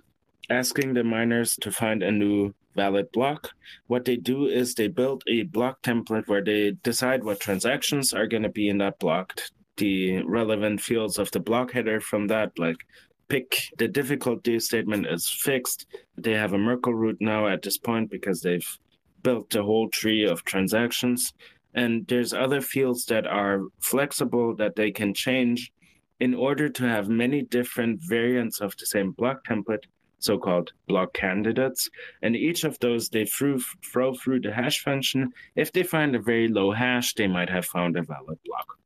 [0.48, 3.50] asking the miners to find a new valid block,
[3.88, 8.27] what they do is they build a block template where they decide what transactions are
[8.27, 9.40] going to be in that block,
[9.77, 12.79] the relevant fields of the block header from that, like
[13.28, 15.87] pick the difficulty statement is fixed.
[16.16, 18.78] They have a Merkle root now at this point because they've
[19.22, 21.32] built a whole tree of transactions.
[21.74, 25.72] And there's other fields that are flexible that they can change
[26.20, 29.84] in order to have many different variants of the same block template,
[30.20, 31.90] so called block candidates.
[32.22, 33.58] And each of those they throw,
[33.92, 35.32] throw through the hash function.
[35.56, 38.78] If they find a very low hash, they might have found a valid block.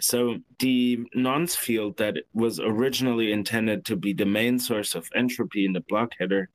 [0.00, 5.64] So the nonce field that was originally intended to be the main source of entropy
[5.64, 6.48] in the block header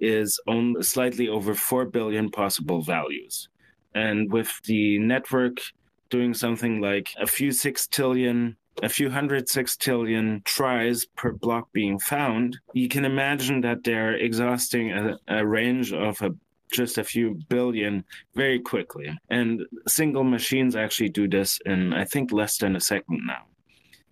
[0.00, 3.48] is only slightly over 4 billion possible values.
[3.94, 5.58] And with the network
[6.10, 12.58] doing something like a few sextillion, a few hundred sextillion tries per block being found,
[12.72, 16.30] you can imagine that they're exhausting a, a range of a
[16.72, 18.04] just a few billion
[18.34, 19.16] very quickly.
[19.30, 23.44] And single machines actually do this in, I think, less than a second now.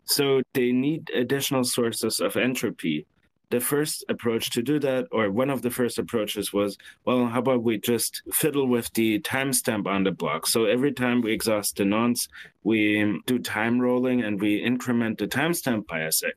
[0.05, 3.07] So they need additional sources of entropy.
[3.51, 7.41] The first approach to do that, or one of the first approaches, was well, how
[7.41, 10.47] about we just fiddle with the timestamp on the block?
[10.47, 12.29] So every time we exhaust the nonce,
[12.63, 16.37] we do time rolling and we increment the timestamp by a second.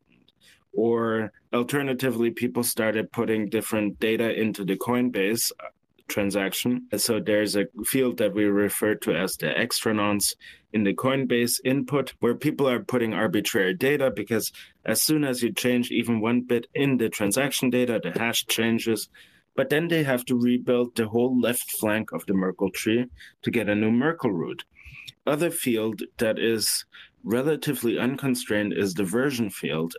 [0.72, 5.52] Or alternatively, people started putting different data into the Coinbase
[6.08, 6.86] transaction.
[6.96, 10.34] So there's a field that we refer to as the extra nonce
[10.72, 14.52] in the Coinbase input, where people are putting arbitrary data because
[14.84, 19.08] as soon as you change even one bit in the transaction data, the hash changes.
[19.56, 23.06] But then they have to rebuild the whole left flank of the Merkle tree
[23.42, 24.64] to get a new Merkle root.
[25.26, 26.84] Other field that is
[27.22, 29.94] relatively unconstrained is the version field.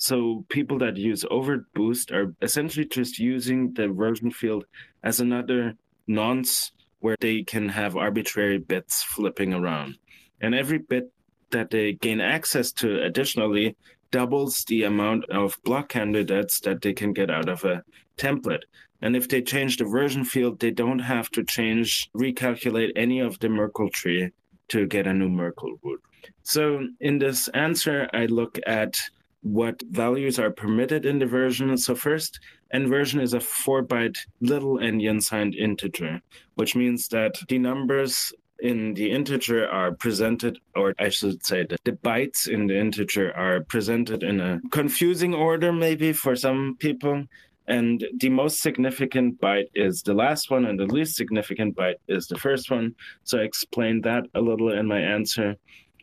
[0.00, 4.64] So people that use overt boost are essentially just using the version field
[5.04, 5.74] as another
[6.06, 9.98] nonce where they can have arbitrary bits flipping around.
[10.40, 11.12] And every bit
[11.50, 13.76] that they gain access to additionally
[14.10, 17.82] doubles the amount of block candidates that they can get out of a
[18.16, 18.62] template.
[19.02, 23.38] And if they change the version field, they don't have to change, recalculate any of
[23.40, 24.30] the Merkle tree
[24.68, 26.00] to get a new Merkle root.
[26.42, 28.98] So in this answer, I look at
[29.42, 31.76] what values are permitted in the version.
[31.76, 32.40] So first,
[32.74, 36.20] nVersion is a four byte little endian signed integer,
[36.54, 41.92] which means that the numbers in the integer are presented, or I should say the
[41.92, 47.24] bytes in the integer are presented in a confusing order, maybe for some people.
[47.66, 52.26] And the most significant byte is the last one, and the least significant byte is
[52.26, 52.94] the first one.
[53.24, 55.56] So I explained that a little in my answer.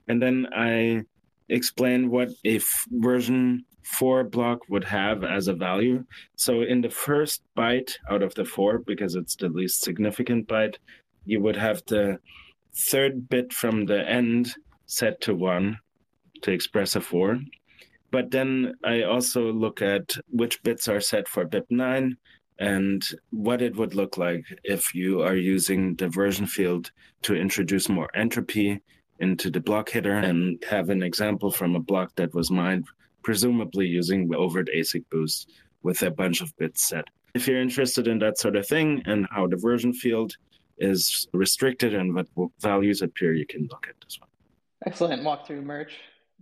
[0.08, 1.04] And then I
[1.50, 2.60] explain what a
[2.92, 6.04] version 4 block would have as a value.
[6.36, 10.76] So in the first byte out of the four, because it's the least significant byte,
[11.26, 12.20] you would have the
[12.76, 14.54] third bit from the end
[14.86, 15.78] set to 1
[16.42, 17.40] to express a 4.
[18.12, 22.16] But then I also look at which bits are set for BIP9
[22.60, 26.92] and what it would look like if you are using the version field
[27.24, 28.82] to introduce more entropy
[29.20, 32.86] into the block header and have an example from a block that was mined,
[33.24, 35.52] presumably using overt ASIC boost
[35.84, 37.06] with a bunch of bits set.
[37.34, 40.36] If you're interested in that sort of thing and how the version field
[40.78, 42.28] is restricted and what
[42.60, 44.30] values appear, you can look at this one.
[44.86, 45.94] Excellent walkthrough, Murch.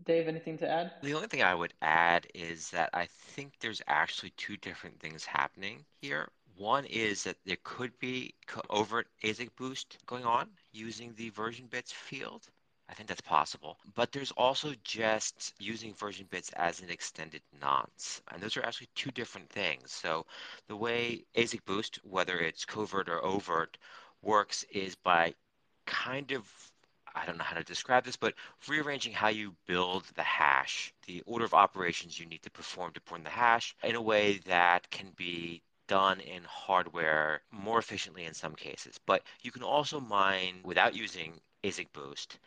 [0.06, 0.92] Dave, anything to add?
[1.02, 5.26] The only thing I would add is that I think there's actually two different things
[5.26, 6.28] happening here.
[6.58, 8.34] One is that there could be
[8.70, 12.48] overt ASIC boost going on using the version bits field.
[12.88, 13.78] I think that's possible.
[13.96, 18.22] But there's also just using version bits as an extended nonce.
[18.32, 19.92] And those are actually two different things.
[19.92, 20.26] So
[20.68, 23.78] the way ASIC boost, whether it's covert or overt,
[24.22, 25.34] works is by
[25.86, 26.48] kind of
[27.16, 28.34] I don't know how to describe this, but
[28.68, 33.00] rearranging how you build the hash, the order of operations you need to perform to
[33.00, 38.34] perform the hash in a way that can be done in hardware more efficiently in
[38.34, 39.00] some cases.
[39.06, 42.38] But you can also mine without using ASIC boost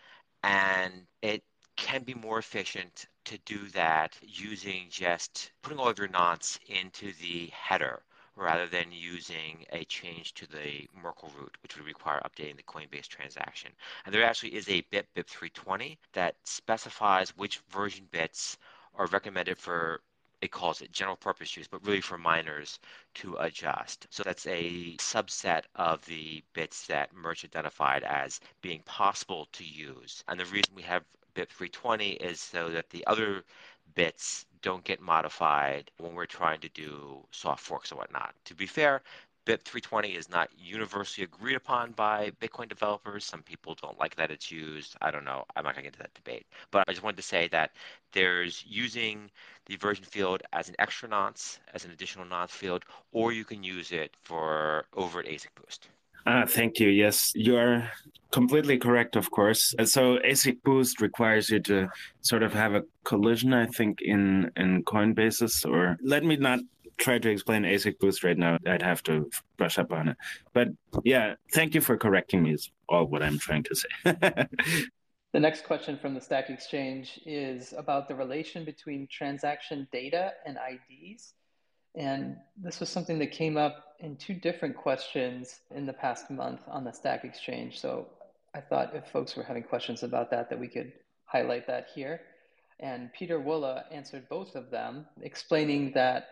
[0.42, 1.42] and it
[1.76, 7.12] can be more efficient to do that using just putting all of your nonce into
[7.20, 8.02] the header
[8.38, 13.08] rather than using a change to the Merkle root, which would require updating the Coinbase
[13.08, 13.72] transaction.
[14.06, 18.56] And there actually is a bit BIP320 that specifies which version bits
[18.94, 20.00] are recommended for
[20.40, 22.24] it calls it general purpose use, but really for hmm.
[22.24, 22.78] miners
[23.14, 24.06] to adjust.
[24.10, 30.22] So that's a subset of the bits that Murch identified as being possible to use.
[30.28, 33.44] And the reason we have BIP 320 is so that the other
[33.94, 38.34] bits don't get modified when we're trying to do soft forks or whatnot.
[38.46, 39.02] To be fair,
[39.48, 43.24] BIP 320 is not universally agreed upon by Bitcoin developers.
[43.24, 44.94] Some people don't like that it's used.
[45.00, 45.46] I don't know.
[45.56, 46.44] I'm not going to get into that debate.
[46.70, 47.70] But I just wanted to say that
[48.12, 49.30] there's using
[49.64, 53.64] the version field as an extra nonce, as an additional nonce field, or you can
[53.64, 55.88] use it for overt ASIC boost.
[56.26, 56.90] Ah, thank you.
[56.90, 57.90] Yes, you're
[58.32, 59.74] completely correct, of course.
[59.84, 61.88] So ASIC boost requires you to
[62.20, 65.64] sort of have a collision, I think, in in Coinbases.
[65.64, 66.60] Or let me not
[66.98, 68.58] try to explain ASIC boost right now.
[68.66, 70.16] I'd have to brush up on it.
[70.52, 70.68] But
[71.04, 72.52] yeah, thank you for correcting me.
[72.52, 73.88] Is all what I'm trying to say.
[74.04, 80.58] the next question from the Stack Exchange is about the relation between transaction data and
[80.58, 81.34] IDs.
[81.94, 86.60] And this was something that came up in two different questions in the past month
[86.68, 87.80] on the Stack Exchange.
[87.80, 88.06] So
[88.54, 90.92] I thought if folks were having questions about that, that we could
[91.24, 92.20] highlight that here.
[92.80, 96.28] And Pieter Wuille answered both of them, explaining that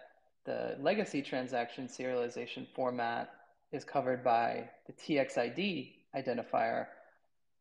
[0.47, 3.31] the legacy transaction serialization format
[3.73, 6.87] is covered by the TXID identifier,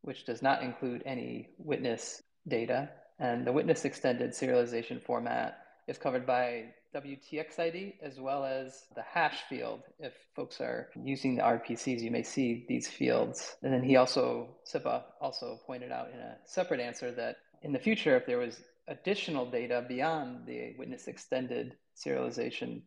[0.01, 2.89] which does not include any witness data.
[3.19, 5.57] And the witness extended serialization format
[5.87, 6.65] is covered by
[6.95, 9.81] WTXID as well as the hash field.
[9.99, 13.55] If folks are using the RPCs, you may see these fields.
[13.63, 17.79] And then he also, Sipa also pointed out in a separate answer that in the
[17.79, 22.81] future, if there was additional data beyond the witness extended serialization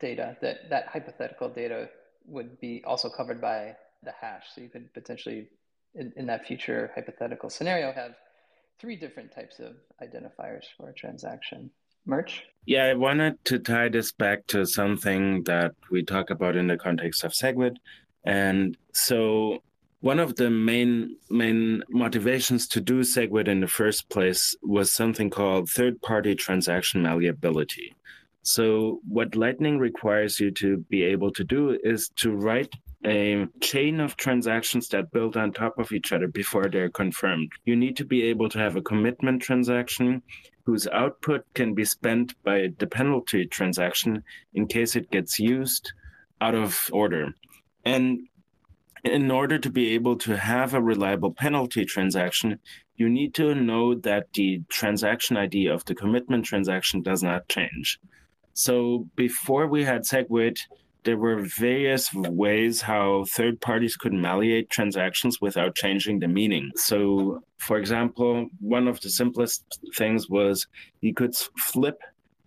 [0.00, 1.88] data, that that hypothetical data
[2.26, 4.44] would be also covered by the hash.
[4.54, 5.48] So you could potentially,
[5.94, 8.14] in, in that future hypothetical scenario, have
[8.78, 11.70] three different types of identifiers for a transaction.
[12.06, 12.42] Murch?
[12.66, 16.76] Yeah, I wanted to tie this back to something that we talk about in the
[16.76, 17.76] context of SegWit.
[18.24, 19.62] And so
[20.04, 25.30] one of the main main motivations to do SegWit in the first place was something
[25.30, 27.94] called third-party transaction malleability.
[28.42, 32.74] So what Lightning requires you to be able to do is to write
[33.06, 37.52] a chain of transactions that build on top of each other before they're confirmed.
[37.64, 40.20] You need to be able to have a commitment transaction
[40.66, 45.94] whose output can be spent by the penalty transaction in case it gets used
[46.42, 47.32] out of order.
[47.86, 48.28] And
[49.04, 52.58] in order to be able to have a reliable penalty transaction,
[52.96, 57.98] you need to know that the transaction ID of the commitment transaction does not change.
[58.54, 60.58] So before we had SegWit,
[61.04, 66.70] there were various ways how third parties could malleate transactions without changing the meaning.
[66.76, 70.66] So, for example, one of the simplest things was
[71.02, 72.00] you could flip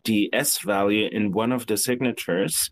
[0.05, 2.71] the S value in one of the signatures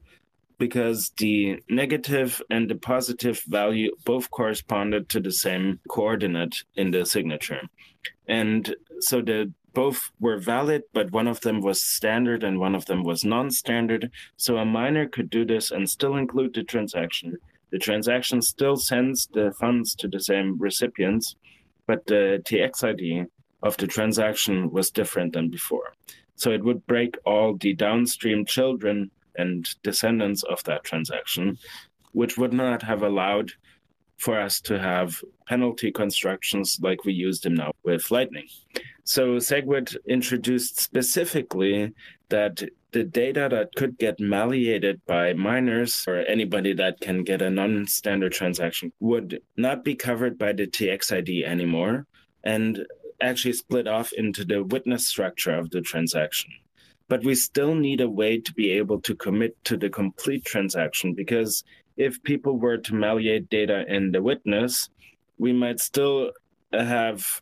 [0.57, 7.05] because the negative and the positive value both corresponded to the same coordinate in the
[7.05, 7.61] signature.
[8.27, 12.85] And so the both were valid, but one of them was standard and one of
[12.85, 14.09] them was non standard.
[14.37, 17.37] So a miner could do this and still include the transaction.
[17.71, 21.35] The transaction still sends the funds to the same recipients,
[21.85, 23.27] but the TXID
[23.61, 25.93] of the transaction was different than before.
[26.35, 31.57] So it would break all the downstream children and descendants of that transaction,
[32.11, 33.51] which would not have allowed
[34.17, 38.47] for us to have penalty constructions like we use them now with Lightning.
[39.03, 41.93] So SegWit introduced specifically
[42.29, 47.49] that the data that could get malleated by miners or anybody that can get a
[47.49, 52.07] non-standard transaction would not be covered by the TXID anymore
[52.43, 52.85] and
[53.21, 56.51] actually split off into the witness structure of the transaction.
[57.07, 61.13] But we still need a way to be able to commit to the complete transaction
[61.13, 61.63] because
[61.97, 64.89] if people were to malleate data in the witness,
[65.37, 66.31] we might still
[66.73, 67.41] have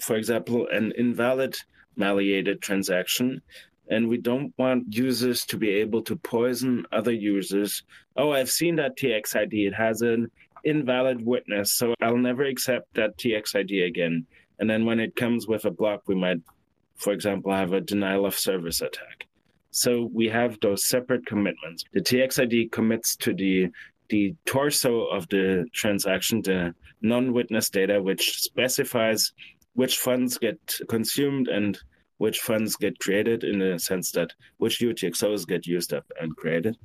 [0.00, 1.56] for example, an invalid
[1.96, 3.42] malleated transaction.
[3.88, 7.82] And we don't want users to be able to poison other users.
[8.16, 9.66] Oh, I've seen that TXID.
[9.66, 10.30] It has an
[10.64, 14.26] invalid witness, so I'll never accept that TXID again.
[14.58, 16.38] And then when it comes with a block, we might,
[16.96, 19.26] for example, have a denial of service attack.
[19.70, 21.84] So we have those separate commitments.
[21.92, 23.70] The TXID commits to the
[24.08, 29.32] the torso of the transaction, the non-witness data, which specifies
[29.74, 31.78] which funds get consumed and
[32.18, 36.76] which funds get created in the sense that which UTXOs get used up and created.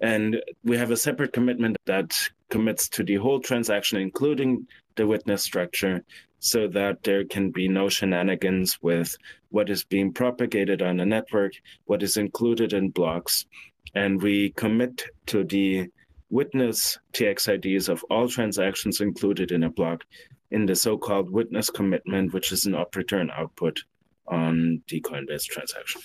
[0.00, 2.12] And we have a separate commitment that
[2.50, 6.02] commits to the whole transaction, including the witness structure,
[6.44, 9.16] so that there can be no shenanigans with
[9.50, 11.52] what is being propagated on the network,
[11.84, 13.46] what is included in blocks.
[13.94, 15.88] And we commit to the
[16.30, 20.02] witness TXIDs of all transactions included in a block
[20.50, 23.78] in the so-called witness commitment, which is an OP_RETURN output
[24.26, 26.02] on the Coinbase transaction.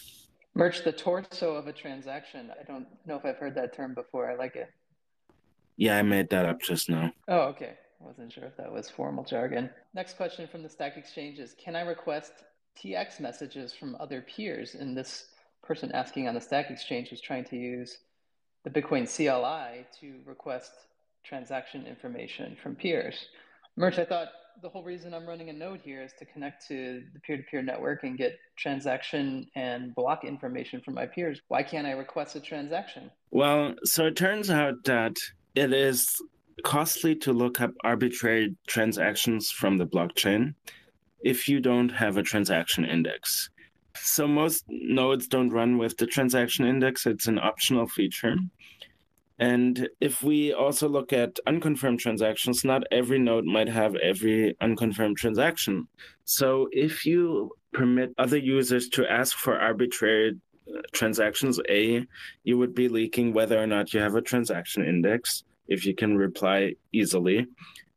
[0.53, 2.51] Murch the torso of a transaction.
[2.51, 4.29] I don't know if I've heard that term before.
[4.29, 4.69] I like it.
[5.77, 7.11] Yeah, I made that up just now.
[7.27, 7.73] Oh, okay.
[8.02, 9.70] I wasn't sure if that was formal jargon.
[9.93, 12.32] Next question from the Stack Exchange is Can I request
[12.82, 14.76] TX messages from other peers?
[14.76, 15.26] And this
[15.64, 17.98] person asking on the Stack Exchange was trying to use
[18.64, 20.72] the Bitcoin CLI to request
[21.24, 23.16] transaction information from peers.
[23.76, 24.30] Murch, I thought
[24.62, 28.04] the whole reason I'm running a node here is to connect to the peer-to-peer network
[28.04, 31.39] and get transaction and block information from my peers.
[31.48, 33.12] Why can't I request a transaction?
[33.30, 35.16] Well, so it turns out that
[35.54, 36.08] it is
[36.64, 40.53] costly to look up arbitrary transactions from the blockchain
[41.22, 43.49] if you don't have a transaction index.
[43.95, 47.05] So most nodes don't run with the transaction index.
[47.05, 48.36] It's an optional feature.
[49.39, 55.18] And if we also look at unconfirmed transactions, not every node might have every unconfirmed
[55.18, 55.88] transaction.
[56.26, 60.38] So if you permit other users to ask for arbitrary
[60.68, 62.05] uh, transactions, A,
[62.43, 66.18] you would be leaking whether or not you have a transaction index if you can
[66.18, 67.47] reply easily.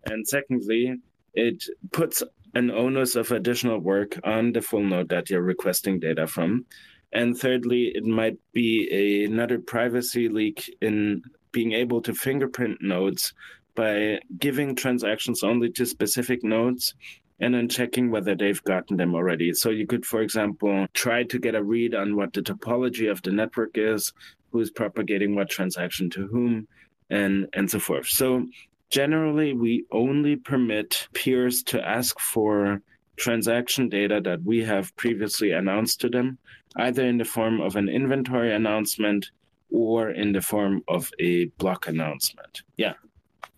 [0.07, 0.97] And secondly,
[1.35, 2.23] it puts
[2.55, 6.67] an onus of additional work on the full node that you're requesting data from.
[7.13, 13.35] And thirdly, it might be another privacy leak in being able to fingerprint nodes
[13.75, 16.95] by giving transactions only to specific nodes
[17.41, 19.53] and then checking whether they've gotten them already.
[19.55, 23.23] So you could, for example, try to get a read on what the topology of
[23.23, 24.13] the network is,
[24.53, 26.69] who's propagating what transaction to whom,
[27.11, 28.07] and and so forth.
[28.07, 28.47] So
[28.91, 32.83] generally, we only permit peers to ask for
[33.17, 36.39] transaction data that we have previously announced to them,
[36.77, 39.31] either in the form of an inventory announcement
[39.71, 42.63] or in the form of a block announcement.
[42.77, 42.95] Yeah.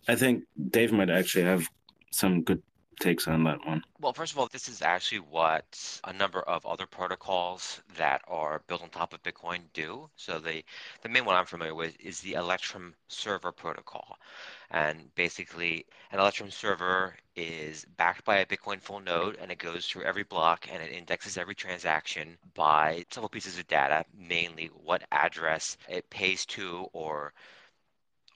[0.09, 1.69] I think Dave might actually have
[2.11, 2.63] some good
[3.03, 3.83] takes on that one?
[4.01, 8.63] Well, first of all, this is actually what a number of other protocols that are
[8.69, 10.09] built on top of Bitcoin do.
[10.17, 10.65] So the,
[11.03, 14.19] the main one I'm familiar with is the Electrum server protocol.
[14.71, 19.87] And basically, an Electrum server is backed by a Bitcoin full node and it goes
[19.87, 25.03] through every block and it indexes every transaction by several pieces of data, mainly what
[25.11, 27.33] address it pays to or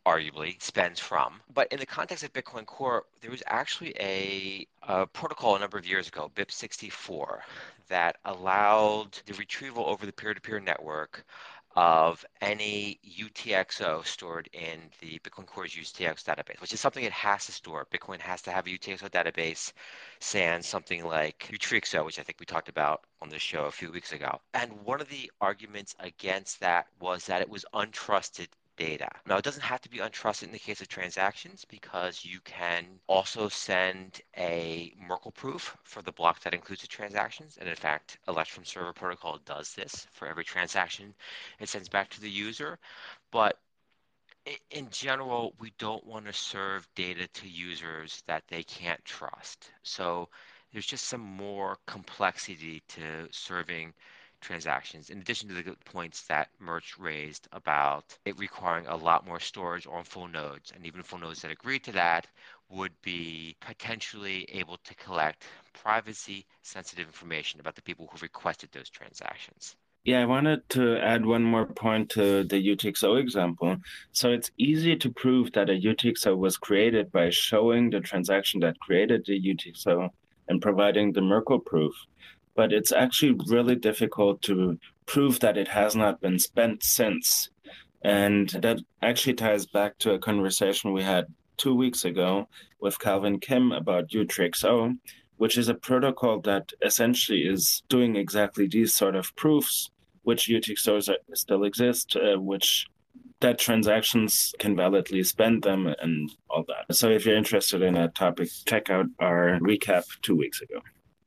[0.06, 1.40] arguably spends from.
[1.52, 5.76] But in the context of Bitcoin Core, there was actually a, a protocol a number
[5.76, 7.40] of years ago, BIP64,
[7.88, 11.24] that allowed the retrieval over the peer-to-peer network
[11.74, 17.44] of any UTXO stored in the Bitcoin Core's UTXO database, which is something it has
[17.46, 17.86] to store.
[17.92, 19.72] Bitcoin has to have a UTXO database,
[20.18, 23.92] sans something like Utreexo, which I think we talked about on the show a few
[23.92, 24.40] weeks ago.
[24.54, 29.08] And one of the arguments against that was that it was untrusted data.
[29.26, 32.86] Now, it doesn't have to be untrusted in the case of transactions because you can
[33.06, 37.58] also send a Merkle proof for the block that includes the transactions.
[37.58, 41.14] And in fact, Electrum Server Protocol does this for every transaction
[41.60, 42.78] it sends back to the user.
[43.30, 43.58] But
[44.70, 49.70] in general, we don't want to serve data to users that they can't trust.
[49.82, 50.28] So
[50.72, 53.94] there's just some more complexity to serving
[54.46, 59.40] transactions, in addition to the points that Murch raised about it requiring a lot more
[59.40, 60.72] storage on full nodes.
[60.74, 62.26] And even full nodes that agree to that
[62.68, 65.44] would be potentially able to collect
[65.82, 69.76] privacy sensitive information about the people who requested those transactions.
[70.04, 73.76] Yeah, I wanted to add one more point to the UTXO example.
[74.12, 78.78] So it's easy to prove that a UTXO was created by showing the transaction that
[78.78, 80.08] created the UTXO
[80.48, 81.94] and providing the Merkle proof
[82.56, 87.50] but it's actually really difficult to prove that it has not been spent since.
[88.02, 91.26] And that actually ties back to a conversation we had
[91.56, 92.48] two weeks ago
[92.80, 94.96] with Calvin Kim about Utreexo,
[95.36, 99.90] which is a protocol that essentially is doing exactly these sort of proofs,
[100.22, 102.86] which UTXOs still exist, uh, which
[103.40, 106.94] that transactions can validly spend them and all that.
[106.94, 110.80] So if you're interested in that topic, check out our recap two weeks ago.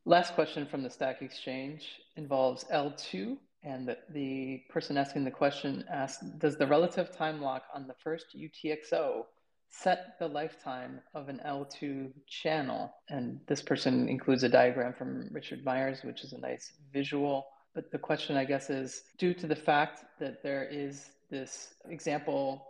[0.10, 3.38] Last question from the Stack Exchange involves eltoo.
[3.62, 7.94] And the, the person asking the question asks Does the relative time lock on the
[7.94, 9.26] first UTXO
[9.70, 12.92] set the lifetime of an eltoo channel?
[13.10, 17.46] And this person includes a diagram from Richard Myers, which is a nice visual.
[17.76, 22.66] But the question, I guess, is due to the fact that there is this example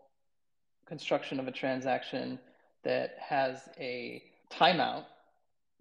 [0.86, 2.38] construction of a transaction
[2.84, 5.06] that has a timeout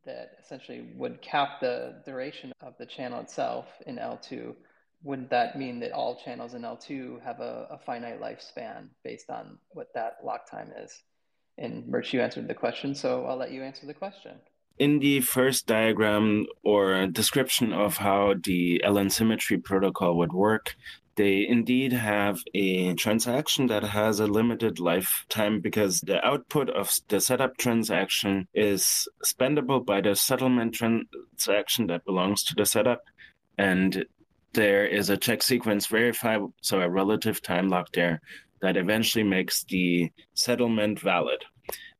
[0.05, 4.55] that essentially would cap the duration of the channel itself in eltoo,
[5.03, 9.59] wouldn't that mean that all channels in eltoo have a, a finite lifespan based on
[9.70, 11.03] what that lock time is?
[11.57, 14.32] And Murch, you answered the question, so I'll let you answer the question.
[14.79, 20.76] In the first diagram or description of how the LN symmetry protocol would work,
[21.16, 27.20] they indeed have a transaction that has a limited lifetime because the output of the
[27.20, 33.03] setup transaction is spendable by the settlement transaction that belongs to the setup.
[33.59, 34.05] And
[34.53, 38.20] there is a check sequence verify, so a relative time lock there
[38.62, 41.45] that eventually makes the settlement valid.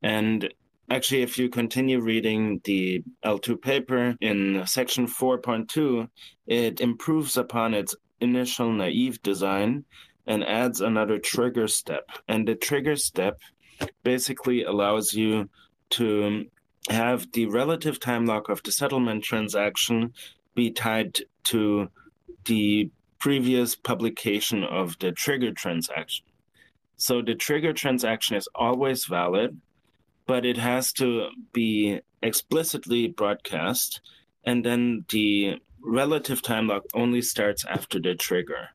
[0.01, 0.55] And
[0.91, 6.09] actually, if you continue reading the eltoo paper in section 4.2,
[6.47, 9.85] it improves upon its initial naive design
[10.27, 12.09] and adds another trigger step.
[12.29, 13.41] And the trigger step
[14.03, 15.49] basically allows you
[15.91, 16.47] to
[16.91, 20.13] have the relative time lock of the settlement transaction
[20.55, 21.89] be tied to
[22.45, 26.25] the previous publication of the trigger transaction.
[26.97, 29.61] So the trigger transaction is always valid,
[30.29, 34.03] but it has to be explicitly broadcast.
[34.45, 38.69] And then the relative time lock only starts after the trigger.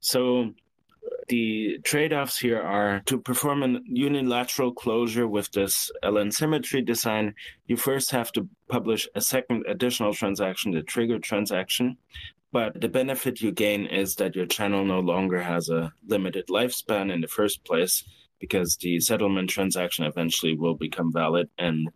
[0.00, 0.52] So
[1.28, 7.34] the trade offs here are to perform a unilateral closure with this LN symmetry design,
[7.66, 11.96] you first have to publish a second additional transaction, the trigger transaction.
[12.52, 17.12] But the benefit you gain is that your channel no longer has a limited lifespan
[17.12, 18.04] in the first place
[18.40, 21.88] because the settlement transaction eventually will become valid and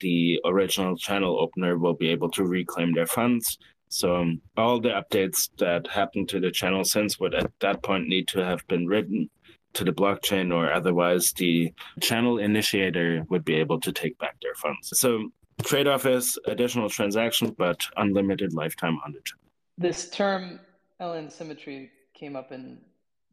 [0.00, 3.58] the original channel opener will be able to reclaim their funds.
[3.88, 8.08] So um, all the updates that happened to the channel since would at that point
[8.08, 9.30] need to have been written
[9.74, 14.54] to the blockchain or otherwise the channel initiator would be able to take back their
[14.54, 14.98] funds.
[14.98, 15.30] So
[15.62, 19.42] trade-off is additional transaction but unlimited lifetime on the channel.
[19.78, 20.60] This term
[21.00, 22.78] LN symmetry came up in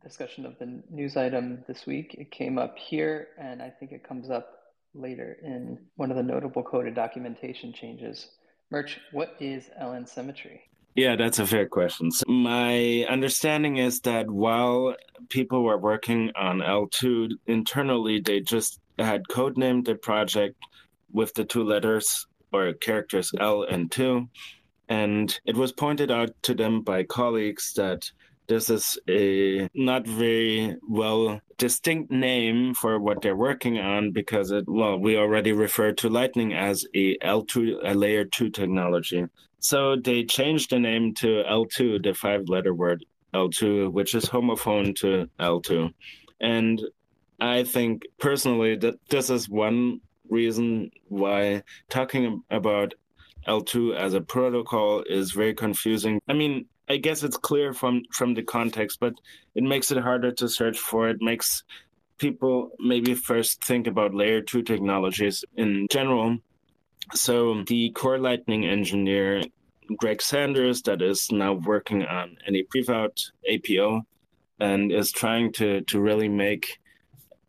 [0.04, 2.16] discussion of the news item this week.
[2.18, 4.60] It came up here, and I think it comes up
[4.93, 8.30] later in one of the notable coded documentation changes.
[8.72, 10.62] Murch, what is LN symmetry?
[10.95, 12.12] Yeah, that's a fair question.
[12.12, 14.95] So my understanding is that while
[15.30, 20.56] people were working on eltoo internally, they just had codenamed the project
[21.12, 24.28] with the two letters or characters L and 2.
[24.89, 28.12] And it was pointed out to them by colleagues that
[28.50, 34.66] this is a not very well distinct name for what they're working on because it
[34.68, 39.26] well we already refer to lightning as a l2 a layer 2 technology
[39.60, 44.95] so they changed the name to eltoo the five letter word eltoo which is homophone
[44.95, 45.93] to l2
[46.41, 46.82] and
[47.39, 52.93] i think personally that this is one reason why talking about
[53.47, 56.22] eltoo as a protocol is very confusing.
[56.28, 59.14] I mean, I guess it's clear from from the context, but
[59.54, 61.10] it makes it harder to search for.
[61.10, 61.64] It makes
[62.18, 66.38] people maybe first think about layer two technologies in general.
[67.14, 69.42] So the core lightning engineer
[69.98, 74.06] Greg Sanders, that is now working on AnyPrevout APO
[74.60, 76.80] and is trying to to really make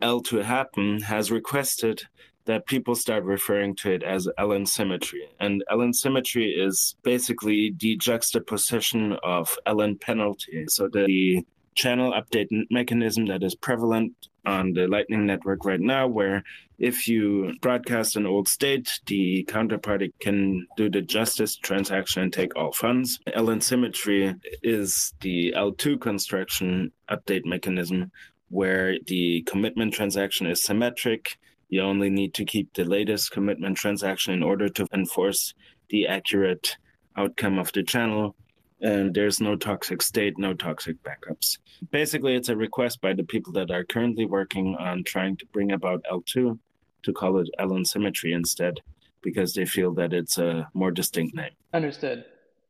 [0.02, 2.02] eltoo happen, has requested
[2.50, 5.22] that people start referring to it as LN symmetry.
[5.38, 10.64] And LN symmetry is basically the juxtaposition of LN penalty.
[10.66, 11.46] So the
[11.76, 14.12] channel update mechanism that is prevalent
[14.44, 16.42] on the Lightning Network right now, where
[16.80, 22.56] if you broadcast an old state, the counterparty can do the justice transaction and take
[22.56, 23.20] all funds.
[23.28, 24.34] LN symmetry
[24.64, 28.10] is the eltoo construction update mechanism
[28.48, 31.38] where the commitment transaction is symmetric
[31.70, 35.54] you only need to keep the latest commitment transaction in order to enforce
[35.88, 36.76] the accurate
[37.16, 38.36] outcome of the channel.
[38.82, 41.58] And there's no toxic state, no toxic backups.
[41.90, 45.72] Basically, it's a request by the people that are currently working on trying to bring
[45.72, 46.58] about eltoo
[47.02, 48.80] to call it LN symmetry instead,
[49.22, 51.50] because they feel that it's a more distinct name.
[51.72, 52.24] Understood.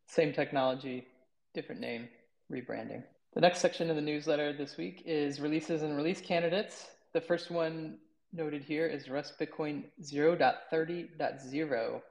[0.06, 1.06] Same technology,
[1.54, 2.08] different name,
[2.52, 3.02] rebranding.
[3.34, 6.88] The next section of the newsletter this week is releases and release candidates.
[7.12, 7.98] The first one
[8.32, 12.02] noted here is Rust Bitcoin 0.30.0.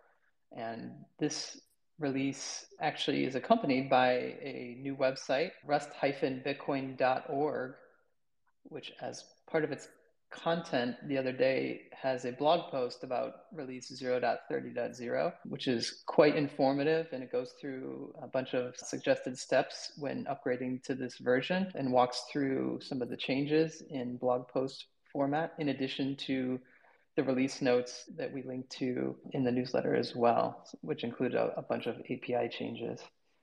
[0.56, 1.62] And this
[2.00, 4.12] release actually is accompanied by
[4.42, 7.74] a new website, rust-bitcoin.org,
[8.64, 9.88] which, as part of its
[10.32, 17.08] content the other day, has a blog post about release 0.30.0, which is quite informative
[17.12, 21.92] and it goes through a bunch of suggested steps when upgrading to this version and
[21.92, 26.60] walks through some of the changes in blog post format, in addition to
[27.16, 31.54] the release notes that we link to in the newsletter as well, which include a,
[31.58, 33.02] a bunch of API changes.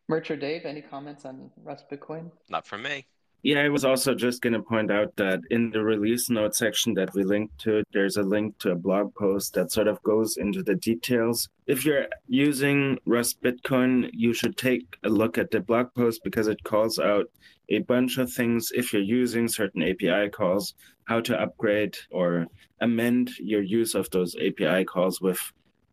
[0.09, 2.31] Murch or Dave, any comments on Rust Bitcoin?
[2.49, 3.07] Not from me.
[3.43, 6.95] Yeah, I was also just going to point out that in the release note section
[6.95, 10.37] that we linked to, there's a link to a blog post that sort of goes
[10.37, 11.49] into the details.
[11.67, 16.49] If you're using Rust Bitcoin, you should take a look at the blog post because
[16.49, 17.27] it calls out
[17.69, 22.47] a bunch of things if you're using certain API calls, how to upgrade or
[22.81, 25.41] amend your use of those API calls with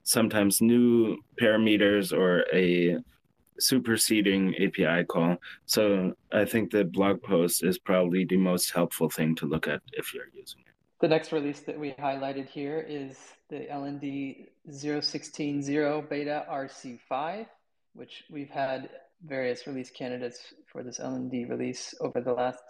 [0.03, 2.97] sometimes new parameters or a
[3.59, 5.37] superseding API call.
[5.65, 9.81] So I think the blog post is probably the most helpful thing to look at
[9.93, 10.73] if you're using it.
[10.99, 13.17] The next release that we highlighted here is
[13.49, 15.61] the LND 0160
[16.09, 17.45] beta RC5,
[17.93, 18.89] which we've had
[19.25, 20.39] various release candidates
[20.71, 22.63] for this LND release over the last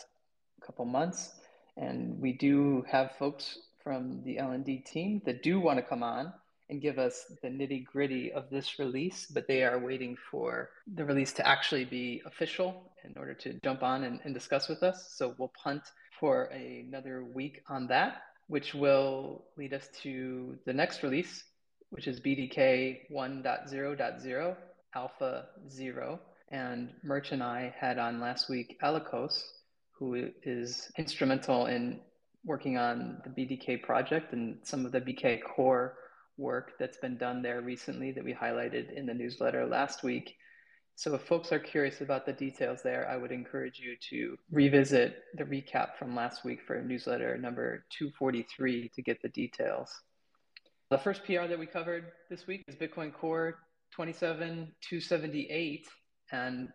[0.66, 1.32] couple months.
[1.78, 6.32] And we do have folks from the LND team that do want to come on
[6.70, 11.04] and give us the nitty gritty of this release, but they are waiting for the
[11.04, 15.14] release to actually be official in order to jump on and, and discuss with us.
[15.16, 15.82] So we'll punt
[16.20, 21.44] for another week on that, which will lead us to the next release,
[21.90, 24.56] which is BDK 1.0.0
[24.96, 26.20] Alpha 0.
[26.54, 29.42] And Murch and I had on last week Alekos,
[29.98, 32.00] who is instrumental in
[32.46, 35.96] working on the BDK project and some of the BK core
[36.38, 40.36] work that's been done there recently that we highlighted in the newsletter last week.
[40.96, 45.24] So if folks are curious about the details there, I would encourage you to revisit
[45.34, 49.90] the recap from last week for newsletter number 243 to get the details.
[50.92, 53.58] The first PR that we covered this week is Bitcoin Core
[53.96, 55.88] 27278
[56.34, 56.70] and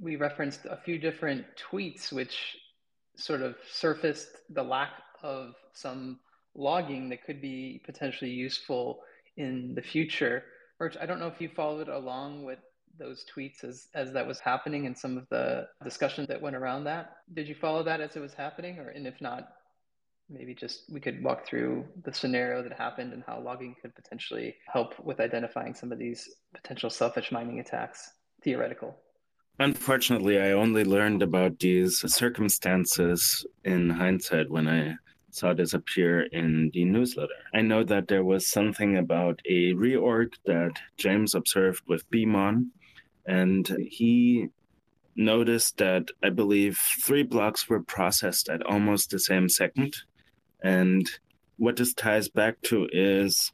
[0.00, 2.56] we referenced a few different tweets which
[3.16, 4.90] sort of surfaced the lack
[5.22, 6.18] of some
[6.54, 9.00] logging that could be potentially useful
[9.36, 10.42] in the future.
[10.80, 12.58] Murch, I don't know if you followed along with
[12.98, 16.84] those tweets as, as that was happening and some of the discussion that went around
[16.84, 17.16] that.
[17.32, 18.78] Did you follow that as it was happening?
[18.78, 19.48] Or and if not,
[20.28, 24.56] maybe just we could walk through the scenario that happened and how logging could potentially
[24.72, 28.10] help with identifying some of these potential selfish mining attacks,
[28.42, 28.96] theoretical.
[29.60, 34.96] Unfortunately, I only learned about these circumstances in hindsight when I
[35.30, 37.34] saw this appear in the newsletter.
[37.54, 42.66] I know that there was something about a reorg that James observed with BMON,
[43.26, 44.48] and he
[45.16, 49.94] noticed that I believe three blocks were processed at almost the same second.
[50.62, 51.08] And
[51.58, 53.52] what this ties back to is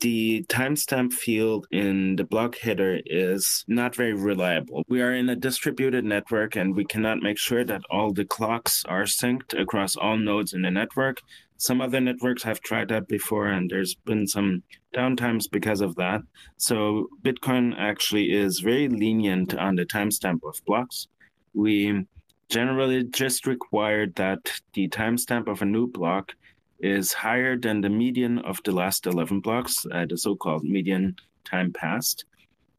[0.00, 4.82] the timestamp field in the block header is not very reliable.
[4.88, 8.84] We are in a distributed network and we cannot make sure that all the clocks
[8.86, 11.20] are synced across all nodes in the network.
[11.56, 14.62] Some other networks have tried that before and there's been some
[14.94, 16.22] downtimes because of that.
[16.56, 21.08] So Bitcoin actually is very lenient on the timestamp of blocks.
[21.52, 22.06] We
[22.48, 26.34] generally just require that the timestamp of a new block
[26.80, 31.16] is higher than the median of the last 11 blocks, uh, the so called median
[31.44, 32.24] time past.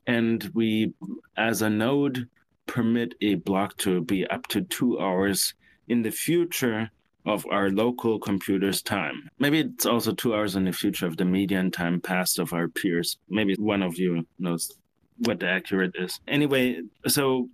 [0.08, 0.94] And we,
[1.38, 2.28] as a node,
[2.68, 5.54] permit a block to be up to two hours
[5.88, 6.90] in the future
[7.26, 9.30] of our local computer's time.
[9.40, 12.68] Maybe it's also two hours in the future of the median time past of our
[12.68, 13.18] peers.
[13.30, 14.72] Maybe one of you knows
[15.18, 16.20] what the accurate is.
[16.28, 17.50] Anyway, so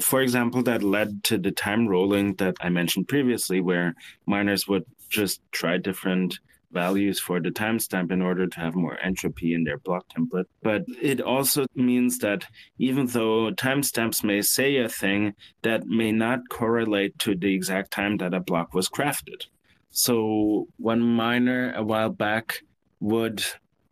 [0.00, 3.94] for example, that led to the time rolling that I mentioned previously, where
[4.26, 6.38] miners would just try different
[6.72, 10.46] values for the timestamp in order to have more entropy in their block template.
[10.62, 12.46] But it also means that
[12.78, 18.16] even though timestamps may say a thing, that may not correlate to the exact time
[18.18, 19.44] that a block was crafted.
[19.90, 22.62] So one miner a while back
[23.00, 23.44] would,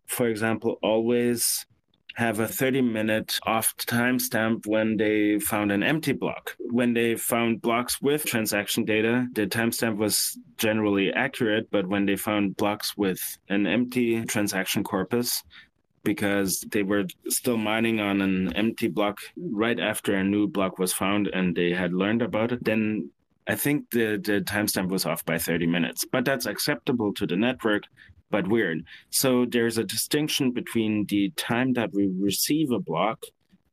[0.07, 1.65] for example, always
[2.15, 6.55] have a 30 minute off timestamp when they found an empty block.
[6.59, 12.15] When they found blocks with transaction data, the timestamp was generally accurate, but when they
[12.15, 15.43] found blocks with an empty transaction corpus,
[16.03, 20.93] because they were still mining on an empty block right after a new block was
[20.93, 23.09] found and they had learned about it, then
[23.47, 26.05] I think the, the timestamp was off by 30 minutes.
[26.05, 27.83] But that's acceptable to the network
[28.31, 28.85] but weird.
[29.09, 33.23] So there's a distinction between the time that we receive a block.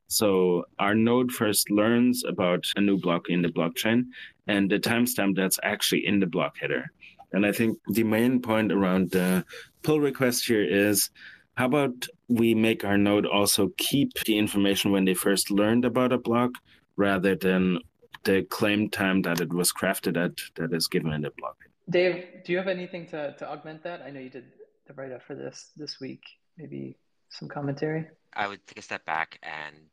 [0.09, 4.07] So our node first learns about a new block in the blockchain
[4.47, 6.91] and the timestamp that's actually in the block header.
[7.33, 9.45] And I think the main point around the
[9.83, 11.11] pull request here is
[11.55, 16.13] how about we make our node also keep the information when they first learned about
[16.13, 16.53] a block
[16.97, 17.81] rather than
[18.25, 21.68] the claim time that it was crafted at that is given in the block.
[21.91, 24.03] Dave, do you have anything to, to augment that?
[24.03, 24.45] I know you did
[24.87, 26.23] the write up for this this week.
[26.57, 26.99] Maybe
[27.31, 28.07] some commentary.
[28.35, 29.87] I would take a step back and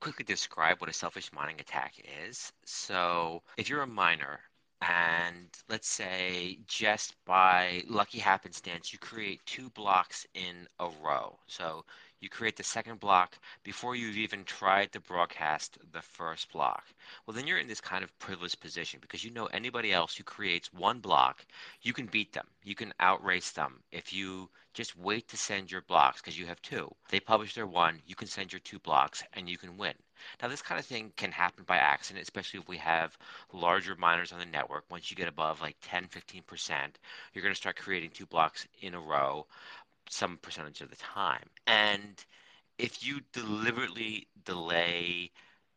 [0.00, 1.94] quickly describe what a selfish mining attack
[2.26, 2.52] is.
[2.64, 4.40] So, if you're a miner
[4.82, 11.38] and let's say just by lucky happenstance you create two blocks in a row.
[11.46, 11.84] So
[12.20, 16.84] you create the second block before you've even tried to broadcast the first block.
[17.26, 20.24] Well, then you're in this kind of privileged position because you know anybody else who
[20.24, 21.44] creates one block,
[21.82, 22.46] you can beat them.
[22.62, 26.62] You can outrace them if you just wait to send your blocks because you have
[26.62, 26.94] two.
[27.08, 29.94] They publish their one, you can send your two blocks, and you can win.
[30.40, 33.16] Now, this kind of thing can happen by accident, especially if we have
[33.52, 34.84] larger miners on the network.
[34.90, 36.94] Once you get above like 10, 15%,
[37.32, 39.46] you're going to start creating two blocks in a row
[40.12, 41.48] some percentage of the time.
[41.66, 42.24] And
[42.78, 45.30] if you deliberately delay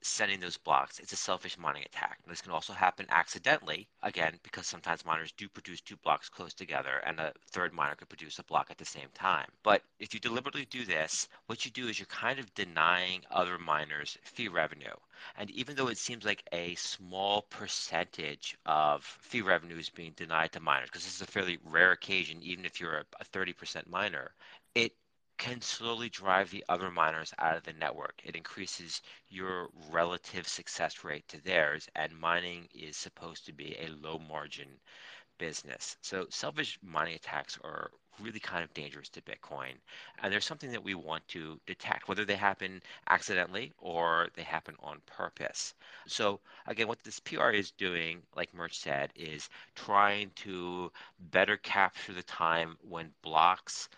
[0.04, 2.20] sending those blocks, it's a selfish mining attack.
[2.28, 7.01] This can also happen accidentally, again, because sometimes miners do produce two blocks close together
[7.06, 9.47] and a third miner could produce a block at the same time.
[9.64, 13.58] But if you deliberately do this, what you do is you're kind of denying other
[13.58, 14.95] miners fee revenue.
[15.38, 20.51] And even though it seems like a small percentage of fee revenue is being denied
[20.54, 23.88] to miners, because this is a fairly rare occasion, even if you're a, a 30%
[23.88, 24.34] miner,
[24.76, 24.93] it
[25.44, 28.22] can slowly drive the other miners out of the network.
[28.24, 33.89] It increases your relative success rate to theirs, and mining is supposed to be a
[33.89, 34.70] low margin
[35.38, 35.98] business.
[36.00, 37.91] So selfish mining attacks are
[38.22, 39.74] really kind of dangerous to Bitcoin.
[40.22, 44.76] And there's something that we want to detect, whether they happen accidentally or they happen
[44.82, 45.74] on purpose.
[46.08, 50.89] So, again, what this PR is doing, like Murch said, is trying to
[51.20, 53.89] better capture the time when blocks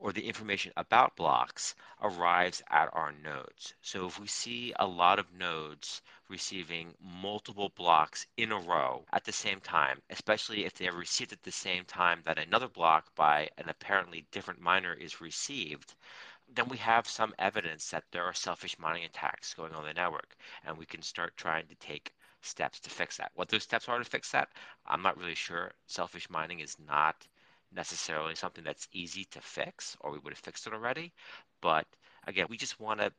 [0.00, 3.74] or the information about blocks arrives at our nodes.
[3.82, 9.24] So if we see a lot of nodes receiving multiple blocks in a row at
[9.24, 13.14] the same time, especially if they are received at the same time that another block
[13.14, 15.94] by an apparently different miner is received,
[16.54, 20.34] then we have some evidence that there are selfish mining attacks going on the network,
[20.64, 23.30] and we can start trying to take steps to fix that.
[23.34, 24.48] What those steps are to fix that,
[24.86, 25.72] I'm not really sure.
[25.86, 27.26] Selfish mining is not
[27.74, 31.12] necessarily something that's easy to fix, or we would have fixed it already.
[31.60, 31.86] But
[32.26, 33.12] again, we just want to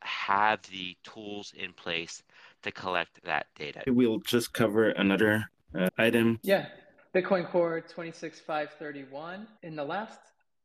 [0.00, 2.22] have the tools in place
[2.62, 3.82] to collect that data.
[3.86, 5.44] We'll just cover another
[5.74, 6.38] uh, item.
[6.42, 6.66] Yeah,
[7.14, 9.46] Bitcoin Core 26531.
[9.62, 10.20] In the last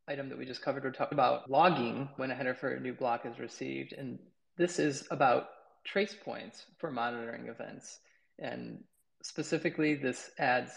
[0.07, 2.93] item that we just covered, we're talking about logging when a header for a new
[2.93, 3.93] block is received.
[3.93, 4.19] And
[4.57, 5.47] this is about
[5.85, 7.99] trace points for monitoring events.
[8.39, 8.83] And
[9.23, 10.71] specifically, this adds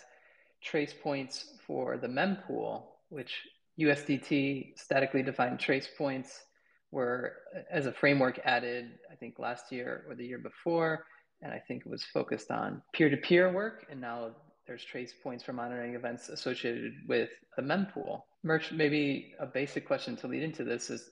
[0.65, 3.43] trace points for the mempool, which
[3.79, 6.43] USDT statically defined trace points
[6.91, 11.05] were uh, as a framework added, I think last year or the year before.
[11.43, 13.85] And I think it was focused on peer to peer work.
[13.91, 14.31] And now
[14.67, 18.23] there's trace points for monitoring events associated with the mempool.
[18.43, 21.11] Murch, maybe a basic question to lead into this is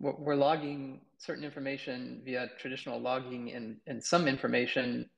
[0.00, 5.08] we're logging certain information via traditional logging and, and some information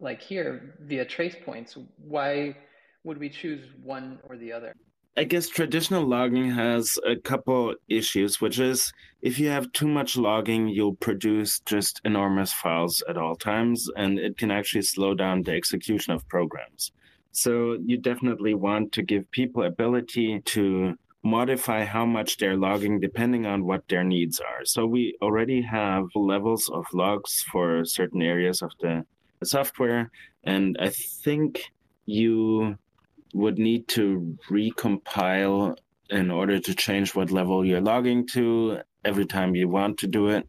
[0.00, 2.56] like here via trace points, why
[3.04, 4.74] would we choose one or the other?
[5.14, 10.16] I guess traditional logging has a couple issues, which is if you have too much
[10.16, 15.42] logging, you'll produce just enormous files at all times, and it can actually slow down
[15.42, 16.92] the execution of programs.
[17.32, 23.46] So you definitely want to give people ability to modify how much they're logging depending
[23.46, 24.64] on what their needs are.
[24.64, 29.04] So we already have levels of logs for certain areas of the
[29.46, 30.10] software.
[30.44, 31.62] And I think
[32.06, 32.76] you
[33.34, 35.76] would need to recompile
[36.10, 40.28] in order to change what level you're logging to every time you want to do
[40.28, 40.46] it.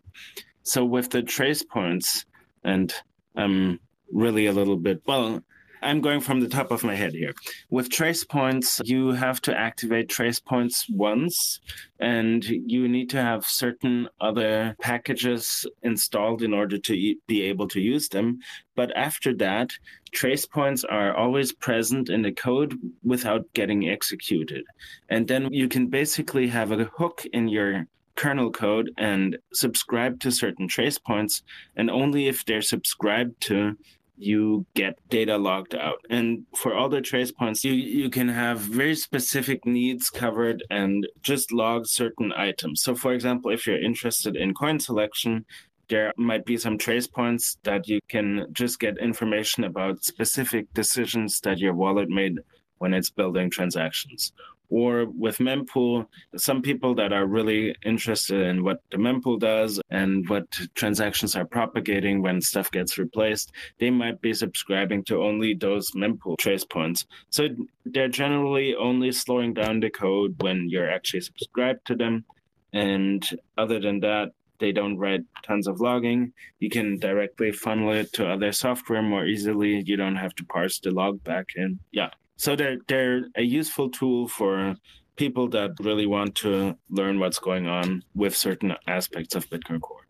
[0.64, 2.26] So with the trace points,
[2.64, 2.94] and
[3.36, 3.80] I'm
[4.12, 5.42] really a little bit, well,
[5.84, 7.34] I'm going from the top of my head here.
[7.70, 11.60] With trace points, you have to activate trace points once,
[12.00, 17.82] and you need to have certain other packages installed in order to be able to
[17.82, 18.40] use them.
[18.76, 19.72] But after that,
[20.12, 24.64] trace points are always present in the code without getting executed.
[25.10, 30.32] And then you can basically have a hook in your kernel code and subscribe to
[30.32, 31.44] certain trace points.
[31.76, 33.78] And only if they're subscribed to,
[34.18, 36.00] you get data logged out.
[36.10, 41.08] And for all the trace points, you, you can have very specific needs covered and
[41.22, 42.84] just log certain items.
[42.84, 45.46] So, for example, if you're interested in coin selection,
[45.90, 51.40] there might be some trace points that you can just get information about specific decisions
[51.42, 52.40] that your wallet made
[52.78, 54.34] when it's building transactions
[54.74, 60.28] or with mempool some people that are really interested in what the mempool does and
[60.30, 65.92] what transactions are propagating when stuff gets replaced they might be subscribing to only those
[65.92, 67.48] mempool trace points so
[67.86, 72.26] they're generally only slowing down the code when you're actually subscribed to them
[72.74, 76.32] and other than that they don't write tons of logging.
[76.60, 79.84] You can directly funnel it to other software more easily.
[79.86, 81.80] You don't have to parse the log back in.
[81.92, 82.12] Yeah,
[82.44, 84.76] so they're they're a useful tool for
[85.16, 90.06] people that really want to learn what's going on with certain aspects of Bitcoin Core.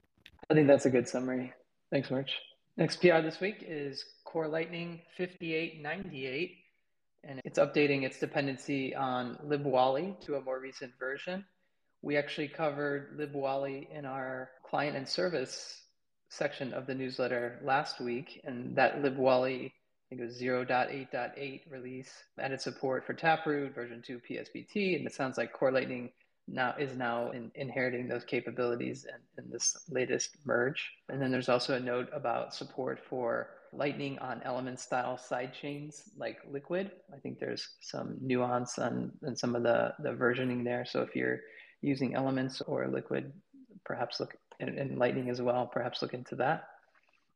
[0.49, 1.53] I think that's a good summary.
[1.91, 2.31] Thanks, Murch.
[2.75, 6.57] Next PR this week is Core Lightning 5898,
[7.23, 11.45] and it's updating its dependency on libwally to a more recent version.
[12.01, 15.83] We actually covered libwally in our client and service
[16.29, 19.71] section of the newsletter last week, and that libwally
[20.13, 25.37] think it was 0.8.8 release, added support for Taproot, version 2 PSBT, and it sounds
[25.39, 26.11] like Core Lightning
[26.47, 30.91] now is now in, inheriting those capabilities in, in this latest merge.
[31.09, 36.37] And then there's also a note about support for Lightning on element style sidechains like
[36.51, 36.91] Liquid.
[37.11, 40.85] I think there's some nuance on, on some of the, the versioning there.
[40.85, 41.39] So if you're
[41.81, 43.33] using elements or Liquid,
[43.83, 46.67] perhaps look and Lightning as well, perhaps look into that.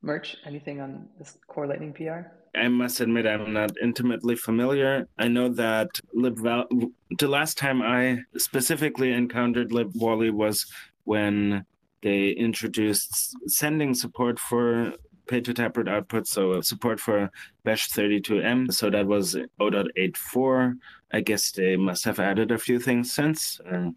[0.01, 2.29] Murch, anything on this core lightning PR?
[2.57, 5.07] I must admit I'm not intimately familiar.
[5.17, 10.65] I know that libval the last time I specifically encountered libwally was
[11.05, 11.65] when
[12.01, 14.93] they introduced sending support for
[15.27, 17.29] pay to taproot output, so support for
[17.65, 18.73] bech32m.
[18.73, 20.75] So that was 0.84.
[21.11, 23.59] I guess they must have added a few things since.
[23.69, 23.89] Uh,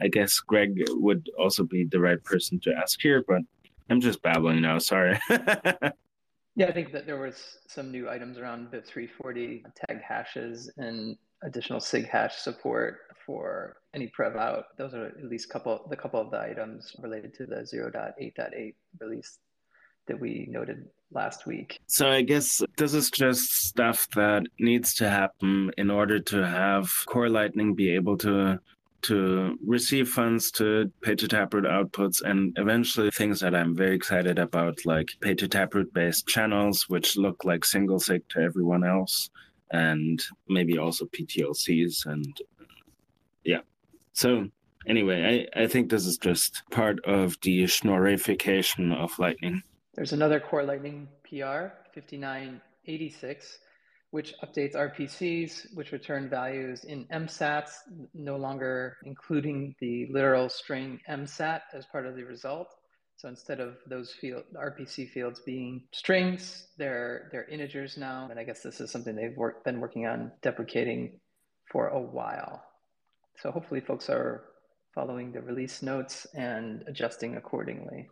[0.00, 3.42] I guess Greg would also be the right person to ask here, but
[3.90, 4.78] I'm just babbling now.
[4.78, 5.18] Sorry.
[6.58, 11.16] yeah, I think that there was some new items around BIP 340 tag hashes and
[11.44, 14.64] additional sig hash support for AnyPrevout.
[14.76, 19.38] Those are at least couple the couple of the items related to the 0.8.8 release
[20.08, 21.78] that we noted last week.
[21.86, 26.90] So I guess this is just stuff that needs to happen in order to have
[27.06, 28.58] Core Lightning be able to
[29.02, 34.38] to receive funds to pay to taproot outputs and eventually things that I'm very excited
[34.38, 39.30] about like pay to taproot based channels which look like single sig to everyone else
[39.70, 42.40] and maybe also PTLCs and
[43.44, 43.60] yeah.
[44.12, 44.48] So
[44.86, 49.62] anyway, I, I think this is just part of the schnorrification of Lightning.
[49.94, 53.58] There's another Core Lightning PR, 5986,
[54.10, 57.70] which updates RPCs, which return values in MSATs,
[58.14, 62.74] no longer including the literal string MSAT as part of the result.
[63.16, 68.28] So instead of those field RPC fields being strings, they're they're integers now.
[68.30, 71.18] And I guess this is something they've work, been working on deprecating
[71.70, 72.62] for a while.
[73.42, 74.44] So hopefully folks are
[74.94, 78.08] following the release notes and adjusting accordingly.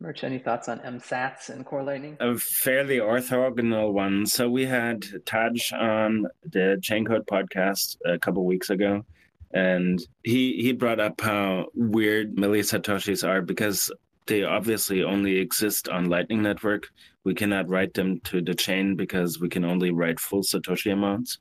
[0.00, 2.16] Murch, any thoughts on MSATs and Core Lightning?
[2.20, 4.26] A fairly orthogonal one.
[4.26, 9.04] So we had Tadge on the Chaincode podcast a couple weeks ago,
[9.52, 13.90] and he he brought up how weird milli satoshis are because
[14.26, 16.86] they obviously only exist on Lightning Network.
[17.24, 21.38] We cannot write them to the chain because we can only write full satoshi amounts,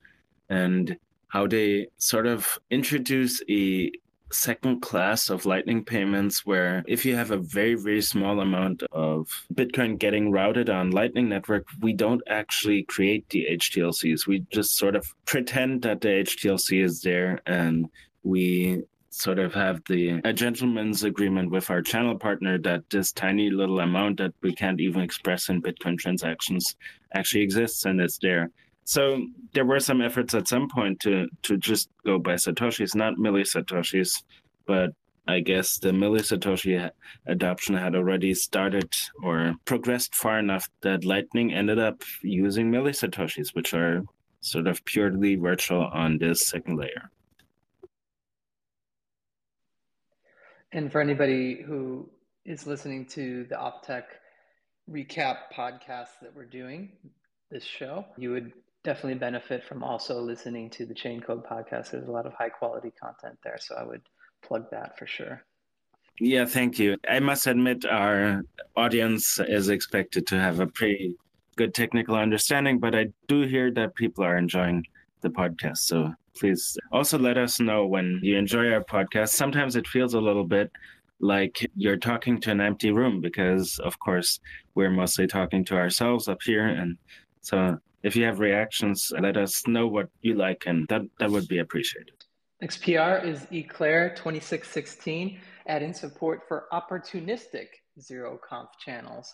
[0.50, 0.98] and
[1.28, 3.92] how they sort of introduce a
[4.32, 9.28] second class of lightning payments where if you have a very very small amount of
[9.54, 14.96] bitcoin getting routed on lightning network we don't actually create the htlcs we just sort
[14.96, 17.88] of pretend that the htlc is there and
[18.24, 23.50] we sort of have the a gentleman's agreement with our channel partner that this tiny
[23.50, 26.76] little amount that we can't even express in bitcoin transactions
[27.14, 28.52] actually exists and it's there
[28.88, 29.22] so
[29.52, 33.42] there were some efforts at some point to to just go by satoshis, not milli
[33.42, 34.24] satoshis,
[34.66, 34.92] but
[35.28, 36.90] I guess the milli satoshi
[37.26, 43.54] adoption had already started or progressed far enough that Lightning ended up using milli satoshis,
[43.54, 44.04] which are
[44.40, 47.12] sort of purely virtual on this second layer.
[50.72, 52.10] And for anybody who
[52.46, 54.04] is listening to the Optech
[54.90, 56.94] recap podcast that we're doing,
[57.52, 58.54] this show, you would
[58.88, 61.92] definitely benefit from also listening to the Chaincode podcast.
[61.92, 64.02] There's a lot of high quality content there, so I would
[64.42, 65.44] plug that for sure.
[66.22, 66.96] Yeah, thank you.
[67.10, 68.44] I must admit, our
[68.78, 71.18] audience is expected to have a pretty
[71.58, 74.86] good technical understanding, but I do hear that people are enjoying
[75.20, 75.80] the podcast.
[75.80, 79.30] So please also let us know when you enjoy our podcast.
[79.30, 80.72] Sometimes it feels a little bit
[81.20, 84.40] like you're talking to an empty room because, of course,
[84.76, 86.68] we're mostly talking to ourselves up here.
[86.68, 86.98] And
[87.42, 91.48] so if you have reactions, let us know what you like, and that, that would
[91.50, 92.14] be appreciated.
[92.64, 95.38] XPR is Eclair 2616,
[95.68, 97.68] adding support for opportunistic
[98.00, 99.34] zero conf channels,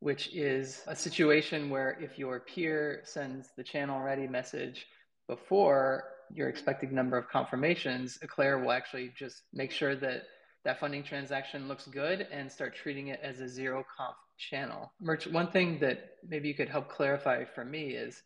[0.00, 4.86] which is a situation where if your peer sends the channel ready message
[5.28, 6.04] before
[6.34, 10.24] your expected number of confirmations, Eclair will actually just make sure that
[10.64, 14.92] that funding transaction looks good and start treating it as a zero conf channel.
[15.00, 18.22] Murch, one thing that maybe you could help clarify for me is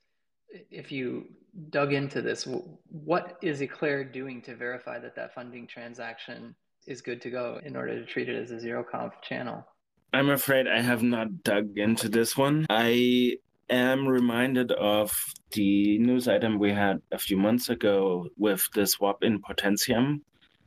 [0.71, 1.27] if you
[1.71, 2.47] dug into this,
[2.89, 6.55] what is Eclair doing to verify that that funding transaction
[6.87, 9.65] is good to go in order to treat it as a zero conf channel?
[10.13, 12.67] I'm afraid I have not dug into this one.
[12.71, 13.37] I
[13.71, 15.13] am reminded of
[15.53, 20.21] the news item we had a few months ago with the swap in potentiam.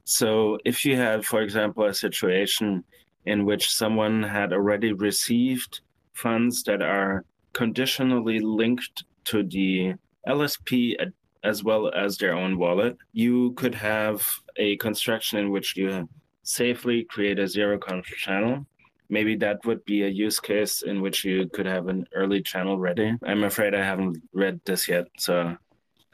[0.09, 2.85] So, if you have, for example, a situation
[3.25, 5.81] in which someone had already received
[6.13, 10.95] funds that are conditionally linked to the LSP
[11.43, 14.25] as well as their own wallet, you could have
[14.55, 16.07] a construction in which you
[16.43, 18.65] safely create a zero conf channel.
[19.09, 22.79] Maybe that would be a use case in which you could have an early channel
[22.79, 23.13] ready.
[23.25, 25.57] I'm afraid I haven't read this yet, so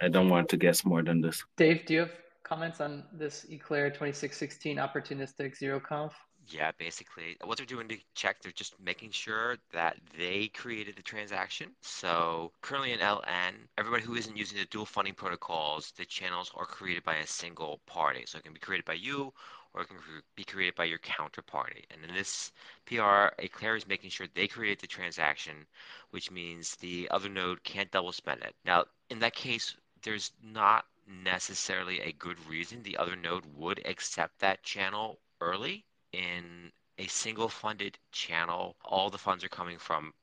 [0.01, 1.45] I don't want to guess more than this.
[1.57, 6.13] Dave, do you have comments on this Eclair 2616 opportunistic zero conf
[6.47, 11.01] Yeah, basically, what they're doing to check, they're just making sure that they created the
[11.01, 11.73] transaction.
[11.81, 16.65] So currently in LN, everybody who isn't using the dual funding protocols, the channels are
[16.65, 18.25] created by a single party.
[18.27, 19.33] So it can be created by you
[19.73, 19.97] or it can
[20.35, 21.85] be created by your counterparty.
[21.91, 22.51] And in this
[22.85, 25.65] PR, Eclair is making sure they create the transaction,
[26.11, 28.53] which means the other node can't double spend it.
[28.65, 34.39] Now, in that case, there's not necessarily a good reason the other node would accept
[34.39, 38.75] that channel early in a single funded channel.
[38.83, 40.13] All the funds are coming from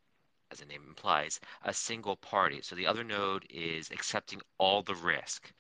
[0.51, 2.61] as the name implies, a single party.
[2.63, 5.53] So the other node is accepting all the risk.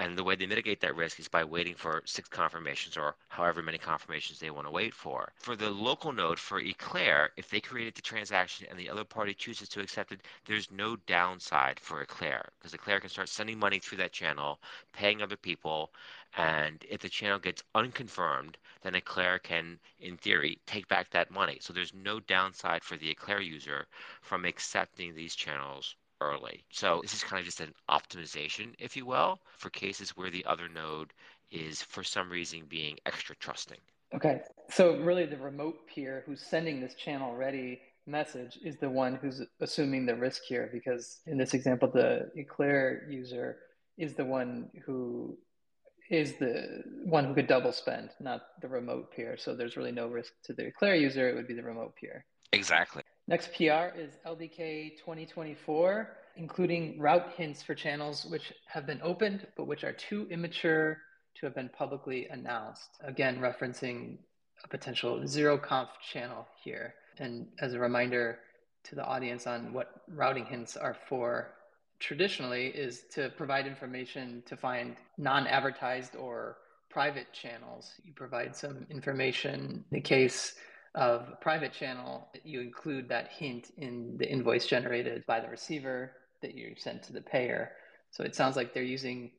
[0.00, 3.62] And the way they mitigate that risk is by waiting for six confirmations or however
[3.62, 5.30] many confirmations they want to wait for.
[5.36, 9.34] For the local node, for Eclair, if they created the transaction and the other party
[9.34, 13.78] chooses to accept it, there's no downside for Eclair because Eclair can start sending money
[13.78, 14.58] through that channel,
[14.94, 15.92] paying other people,
[16.34, 21.58] and if the channel gets unconfirmed, then Eclair can, in theory, take back that money.
[21.60, 23.86] So there's no downside for the Eclair user
[24.22, 26.64] from accepting these channels early.
[26.70, 30.44] So this is kind of just an optimization, if you will, for cases where the
[30.46, 31.12] other node
[31.50, 33.78] is for some reason being extra trusting.
[34.14, 34.40] Okay.
[34.70, 39.42] So really the remote peer who's sending this channel ready message is the one who's
[39.60, 43.58] assuming the risk here because in this example the Eclair user
[43.98, 45.36] is the one who
[46.10, 49.36] is the one who could double spend, not the remote peer.
[49.36, 52.24] So there's really no risk to the Eclair user, it would be the remote peer.
[52.52, 53.04] Exactly.
[53.30, 59.68] Next PR is LDK 2024, including route hints for channels which have been opened but
[59.68, 60.98] which are too immature
[61.36, 62.88] to have been publicly announced.
[63.04, 64.18] Again, referencing
[64.64, 66.94] a potential zero conf channel here.
[67.20, 68.40] And as a reminder
[68.82, 71.52] to the audience on what routing hints are for,
[72.00, 76.56] traditionally is to provide information to find non advertised or
[76.90, 77.92] private channels.
[78.02, 80.56] You provide some information in the case
[80.94, 86.12] of a private channel, you include that hint in the invoice generated by the receiver
[86.42, 87.72] that you sent to the payer.
[88.10, 89.30] So it sounds like they're using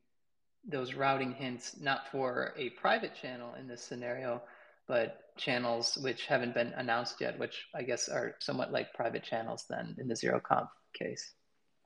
[0.64, 4.42] those routing hints not for a private channel in this scenario,
[4.86, 9.64] but channels which haven't been announced yet, which I guess are somewhat like private channels
[9.68, 10.68] then in the zero conf
[10.98, 11.34] case.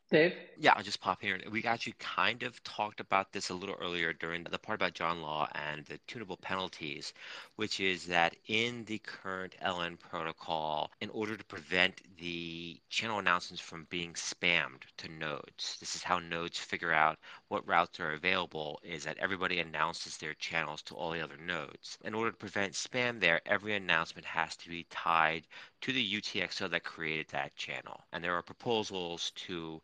[0.08, 0.34] Dave?
[0.56, 1.40] Yeah, I'll just pop here.
[1.50, 5.20] We actually kind of talked about this a little earlier during the part about John
[5.20, 7.12] Law and the tunable penalties,
[7.56, 13.60] which is that in the current LN protocol, in order to prevent the channel announcements
[13.60, 17.18] from being spammed to nodes, this is how nodes figure out
[17.48, 21.98] what routes are available, is that everybody announces their channels to all the other nodes.
[22.04, 25.48] In order to prevent spam there, every announcement has to be tied
[25.86, 28.00] to the UTXO that created that channel.
[28.12, 29.80] And there are proposals to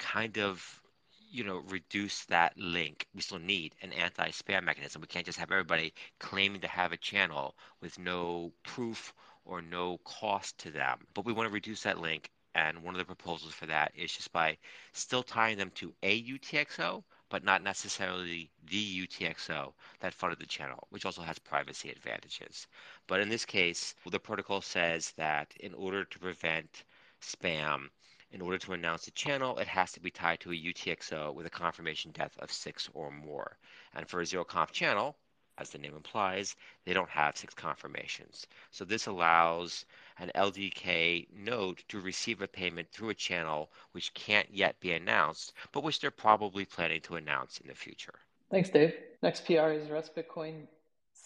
[0.00, 0.82] kind of
[1.30, 5.50] you know reduce that link we still need an anti-spam mechanism we can't just have
[5.52, 9.12] everybody claiming to have a channel with no proof
[9.44, 12.98] or no cost to them but we want to reduce that link and one of
[12.98, 14.56] the proposals for that is just by
[14.92, 20.86] still tying them to a UTXO but not necessarily the UTXO that funded the channel,
[20.90, 22.66] which also has privacy advantages.
[23.06, 26.84] But in this case, the protocol says that in order to prevent
[27.20, 27.88] spam,
[28.30, 31.46] in order to announce a channel, it has to be tied to a UTXO with
[31.46, 33.58] a confirmation depth of six or more.
[33.94, 35.16] And for a zero conf channel,
[35.58, 38.46] as the name implies, they don't have six confirmations.
[38.70, 39.84] So this allows
[40.18, 45.52] an LDK node to receive a payment through a channel which can't yet be announced,
[45.72, 48.14] but which they're probably planning to announce in the future.
[48.50, 48.94] Thanks, Dave.
[49.22, 50.66] Next PR is Rust Bitcoin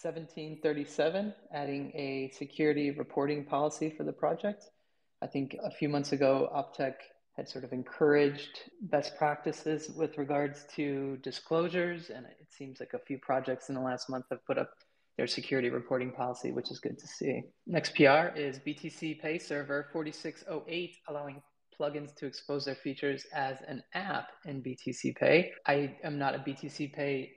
[0.01, 4.69] 1737, adding a security reporting policy for the project.
[5.21, 6.93] I think a few months ago, Optech
[7.39, 12.09] had sort of encouraged best practices with regards to disclosures.
[12.09, 14.71] And it seems like a few projects in the last month have put up
[15.15, 17.43] their security reporting policy, which is good to see.
[17.65, 21.41] Next PR is BTCPay Server 4608, allowing
[21.79, 25.51] plugins to expose their features as an app in BTCPay.
[25.65, 27.29] I am not a BTCPay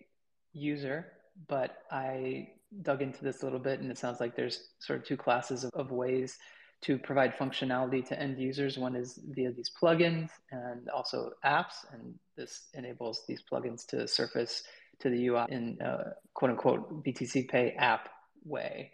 [0.53, 1.12] user,
[1.47, 2.49] but I
[2.83, 5.62] dug into this a little bit, and it sounds like there's sort of two classes
[5.62, 6.39] of, of ways
[6.83, 8.77] to provide functionality to end users.
[8.77, 14.65] One is via these plugins and also apps, and this enables these plugins to surface
[15.01, 18.09] to the UI in a quote unquote BTCPay app
[18.45, 18.91] way.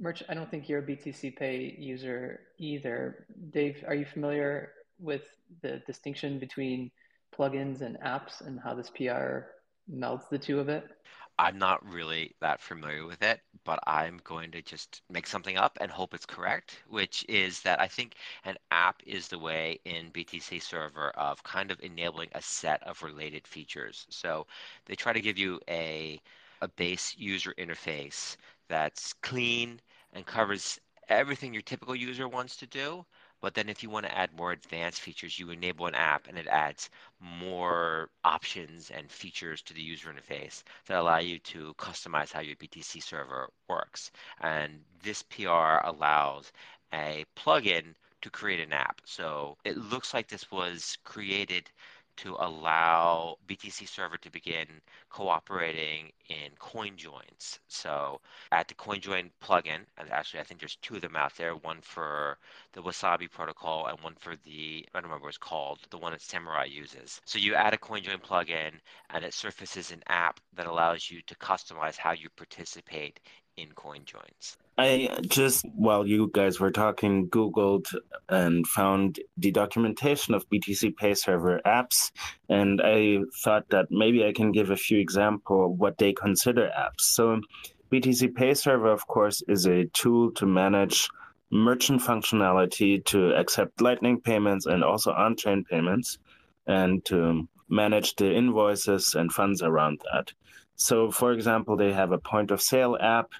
[0.00, 3.26] Murch, I don't think you're a BTCPay user either.
[3.50, 5.22] Dave, are you familiar with
[5.62, 6.90] the distinction between
[7.36, 9.46] plugins and apps and how this PR
[9.90, 10.84] melds the two of it?
[11.38, 15.76] I'm not really that familiar with it, but I'm going to just make something up
[15.80, 18.14] and hope it's correct, which is that I think
[18.44, 23.02] an app is the way in BTC server of kind of enabling a set of
[23.02, 24.06] related features.
[24.10, 24.46] So
[24.86, 26.20] they try to give you a
[26.62, 28.36] a base user interface
[28.68, 29.80] that's clean
[30.12, 30.78] and covers
[31.08, 33.04] everything your typical user wants to do.
[33.42, 36.38] But then if you want to add more advanced features, you enable an app and
[36.38, 36.88] it adds
[37.20, 42.56] more options and features to the user interface that allow you to customize how your
[42.56, 44.10] BTC server works.
[44.40, 46.52] And this PR allows
[46.94, 49.02] a plugin to create an app.
[49.04, 51.70] So it looks like this was created
[52.18, 54.66] to allow BTC Server to begin
[55.10, 57.58] cooperating in CoinJoins.
[57.68, 58.20] So
[58.50, 61.80] at the CoinJoin plugin, and actually I think there's two of them out there, one
[61.82, 62.38] for
[62.72, 66.12] the Wasabi protocol and one for the, I don't remember what it's called, the one
[66.12, 67.20] that Samurai uses.
[67.24, 68.72] So you add a CoinJoin plugin
[69.10, 73.20] and it surfaces an app that allows you to customize how you participate
[73.56, 74.56] in coin CoinJoins.
[74.78, 77.94] I just, while you guys were talking, Googled
[78.28, 82.10] and found the documentation of BTCPay Server apps.
[82.48, 86.70] And I thought that maybe I can give a few examples of what they consider
[86.76, 87.02] apps.
[87.02, 87.40] So,
[87.90, 91.10] BTCPay Server, of course, is a tool to manage
[91.50, 96.18] merchant functionality to accept Lightning payments and also on chain payments
[96.66, 100.32] and to manage the invoices and funds around that.
[100.76, 103.30] So, for example, they have a point of sale app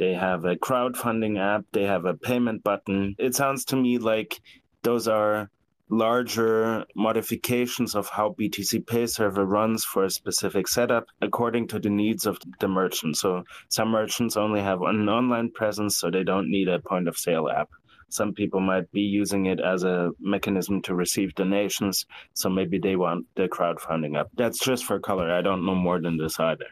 [0.00, 3.14] they have a crowdfunding app, they have a payment button.
[3.18, 4.40] It sounds to me like
[4.82, 5.50] those are
[5.90, 12.24] larger modifications of how BTCPay Server runs for a specific setup according to the needs
[12.24, 13.18] of the merchant.
[13.18, 17.18] So some merchants only have an online presence, so they don't need a point of
[17.18, 17.68] sale app.
[18.08, 22.96] Some people might be using it as a mechanism to receive donations, so maybe they
[22.96, 24.28] want the crowdfunding app.
[24.34, 25.30] That's just for color.
[25.30, 26.68] I don't know more than this either.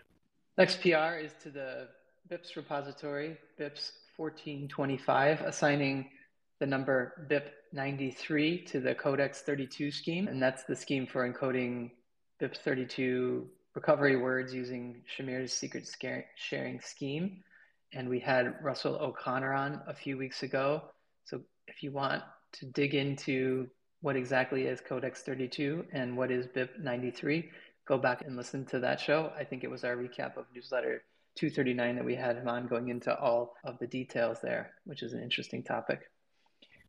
[0.59, 1.87] Next PR is to the
[2.29, 6.11] BIPs repository, BIPs 1425, assigning
[6.59, 10.27] the number BIP 93 to the Codex 32 scheme.
[10.27, 11.93] And that's the scheme for encoding
[12.41, 15.89] BIPs 32 recovery words using Shamir's secret
[16.35, 17.45] sharing scheme.
[17.93, 20.83] And we had Russell O'Connor on a few weeks ago.
[21.25, 22.25] So if you want
[22.55, 23.69] to dig into
[24.01, 27.49] what exactly is Codex 32 and what is BIP 93,
[27.89, 29.33] go back and listen to that show.
[29.37, 31.03] I think it was our recap of newsletter
[31.37, 35.15] 239 that we had him on going into all of the details there, which is
[35.15, 36.11] an interesting topic.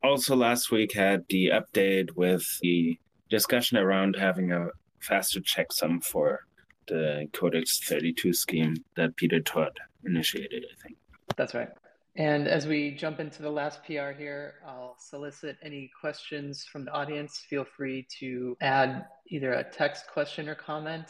[0.04, 3.00] Also, last week had the update with the
[3.30, 4.68] discussion around having a
[5.00, 6.42] faster checksum for
[6.88, 10.98] the Codex 32 scheme that Peter Todd initiated, I think.
[11.38, 11.70] That's right.
[12.16, 16.92] And as we jump into the last PR here, I'll solicit any questions from the
[16.92, 17.46] audience.
[17.50, 21.06] Feel free to add either a text question or comment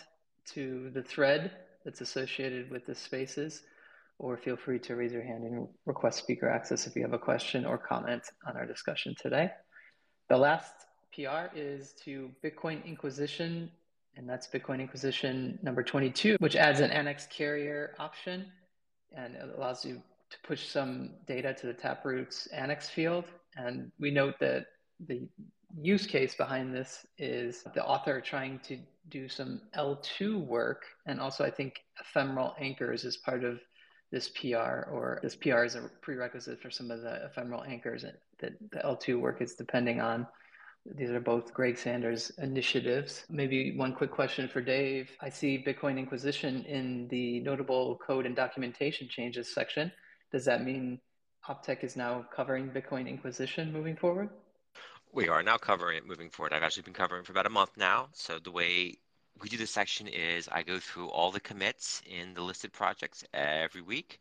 [0.54, 1.52] to the thread
[1.86, 3.64] that's associated with the spaces,
[4.18, 7.20] or feel free to raise your hand and request speaker access if you have a
[7.20, 9.50] question or comment on our discussion today.
[10.28, 10.74] The last
[11.14, 13.72] PR is to Bitcoin Inquisition,
[14.16, 18.52] and that's Bitcoin Inquisition number 22, which adds an annex carrier option
[19.16, 23.26] and it allows you to push some data to the Taproot's annex field.
[23.56, 24.66] And we note that
[25.08, 25.28] the
[25.78, 28.78] use case behind this is the author trying to
[29.10, 30.84] do some L2 work.
[31.06, 33.60] And also, I think ephemeral anchors is part of
[34.12, 38.04] this PR, or this PR is a prerequisite for some of the ephemeral anchors
[38.40, 40.26] that, the L2 work is depending on.
[40.96, 43.26] These are both Greg Sanders initiatives.
[43.30, 45.12] Maybe one quick question for Dave.
[45.22, 49.92] I see Bitcoin Inquisition in the notable code and documentation changes section.
[50.32, 51.00] Does that mean
[51.48, 54.30] Optech is now covering Bitcoin Inquisition moving forward?
[55.12, 56.54] We are now covering it moving forward.
[56.54, 58.10] I've actually been covering for about a month now.
[58.14, 58.96] So the way
[59.42, 63.24] we do this section is I go through all the commits in the listed projects
[63.34, 64.20] every week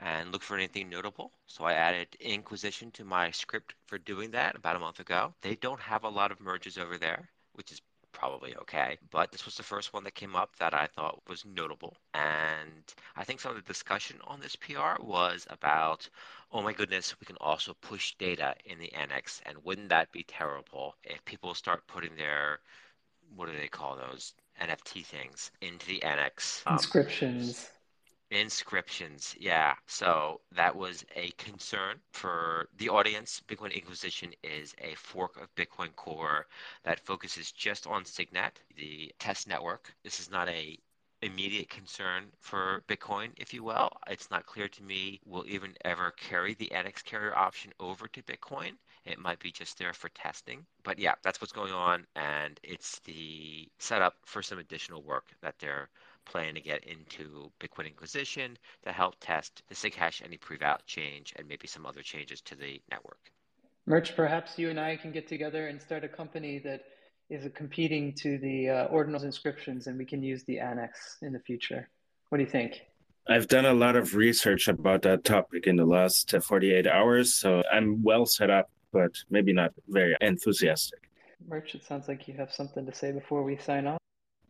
[0.00, 1.30] and look for anything notable.
[1.46, 5.32] So I added Inquisition to my script for doing that about a month ago.
[5.40, 7.80] They don't have a lot of merges over there, which is
[8.14, 8.96] probably okay.
[9.10, 11.96] But this was the first one that came up that I thought was notable.
[12.14, 12.84] And
[13.16, 16.08] I think some of the discussion on this PR was about,
[16.52, 19.42] oh my goodness, we can also push data in the annex.
[19.44, 22.60] And wouldn't that be terrible if people start putting their,
[23.36, 24.32] what do they call those?
[24.62, 26.62] NFT things into the annex.
[26.66, 27.68] Um, Inscriptions.
[28.30, 29.74] Inscriptions, yeah.
[29.86, 33.40] So that was a concern for the audience.
[33.46, 36.46] Bitcoin Inquisition is a fork of Bitcoin Core
[36.84, 39.94] that focuses just on Signet, the test network.
[40.02, 40.78] This is not a
[41.22, 43.90] immediate concern for Bitcoin, if you will.
[44.08, 48.22] It's not clear to me will even ever carry the annex carrier option over to
[48.22, 48.72] Bitcoin.
[49.06, 50.66] It might be just there for testing.
[50.82, 52.06] But yeah, that's what's going on.
[52.16, 55.88] And it's the setup for some additional work that they're
[56.24, 61.86] plan to get into Bitcoin Inquisition to help test the SIGHASH_ANYPREVOUT change, and maybe some
[61.86, 63.30] other changes to the network.
[63.86, 66.82] Murch, perhaps you and I can get together and start a company that
[67.30, 71.40] is competing to the uh, ordinals inscriptions, and we can use the annex in the
[71.40, 71.88] future.
[72.28, 72.80] What do you think?
[73.28, 77.34] I've done a lot of research about that topic in the last uh, 48 hours,
[77.34, 81.08] so I'm well set up, but maybe not very enthusiastic.
[81.46, 83.98] Murch, it sounds like you have something to say before we sign off.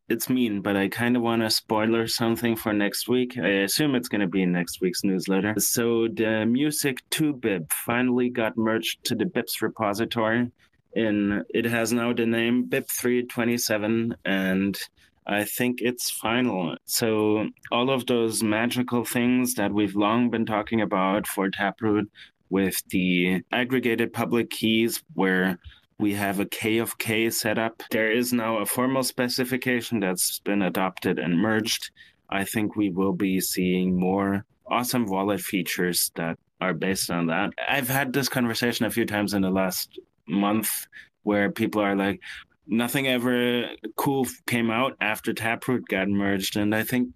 [0.08, 3.38] It's mean, but I kind of want to spoiler something for next week.
[3.38, 5.54] I assume it's going to be in next week's newsletter.
[5.58, 10.50] So the Music 2 BIP finally got merged to the BIPs repository.
[10.92, 14.78] In it has now the name BIP 327 and
[15.26, 16.76] I think it's final.
[16.84, 22.10] So all of those magical things that we've long been talking about for Taproot
[22.50, 25.58] with the aggregated public keys where
[25.98, 27.82] we have a K of K set up.
[27.90, 31.90] There is now a formal specification that's been adopted and merged.
[32.30, 37.50] I think we will be seeing more awesome wallet features that are based on that.
[37.68, 40.86] I've had this conversation a few times in the last month
[41.22, 42.20] where people are like,
[42.66, 43.66] nothing ever
[43.96, 46.56] cool came out after Taproot got merged.
[46.56, 47.10] And I think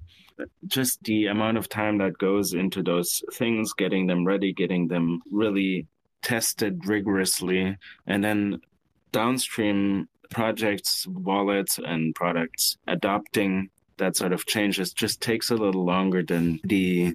[0.67, 5.21] just the amount of time that goes into those things, getting them ready, getting them
[5.33, 5.87] really
[6.23, 7.77] tested rigorously,
[8.07, 8.61] and then
[9.13, 16.23] downstream projects, wallets, and products adopting that sort of changes just takes a little longer
[16.23, 17.15] than the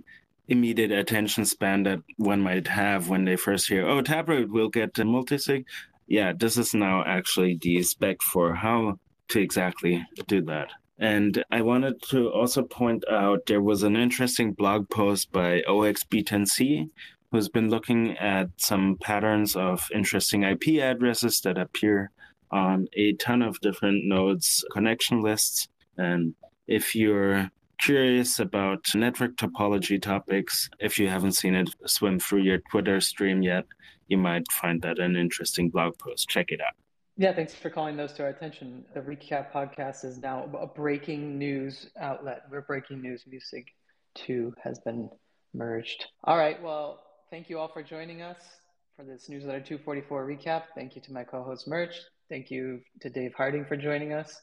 [0.50, 5.00] immediate attention span that one might have when they first hear, oh, Taproot will get
[5.00, 5.64] a multisig
[6.08, 9.00] yeah, this is now actually the spec for how
[9.30, 10.70] to exactly do that.
[11.00, 16.90] And I wanted to also point out there was an interesting blog post by 0xB10C
[17.34, 22.12] who's been looking at some patterns of interesting IP addresses that appear
[22.52, 25.68] on a ton of different nodes connection lists.
[25.98, 26.36] And
[26.68, 27.50] if you're
[27.82, 33.42] curious about network topology topics, if you haven't seen it swim through your Twitter stream
[33.42, 33.66] yet,
[34.08, 36.30] you might find that an interesting blog post.
[36.30, 36.76] Check it out.
[37.18, 38.86] Yeah, thanks for calling those to our attention.
[38.94, 42.44] The Recap podcast is now a breaking news outlet.
[42.52, 43.24] We're breaking news.
[43.28, 43.74] Music
[44.16, 45.10] 2 has been
[45.56, 46.06] merged.
[46.24, 46.62] All right.
[46.62, 47.00] Well,
[47.34, 48.38] thank you all for joining us
[48.96, 50.66] for this newsletter 244 recap.
[50.76, 51.96] Thank you to my co host, Murch.
[52.30, 54.40] Thank you to Dave Harding for joining us.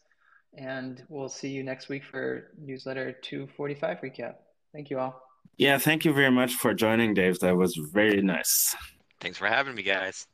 [0.58, 4.34] And we'll see you next week for newsletter 245 recap.
[4.72, 5.22] Thank you all.
[5.56, 7.38] Yeah, thank you very much for joining, Dave.
[7.38, 8.74] That was very nice.
[9.20, 10.26] Thanks for having me, guys.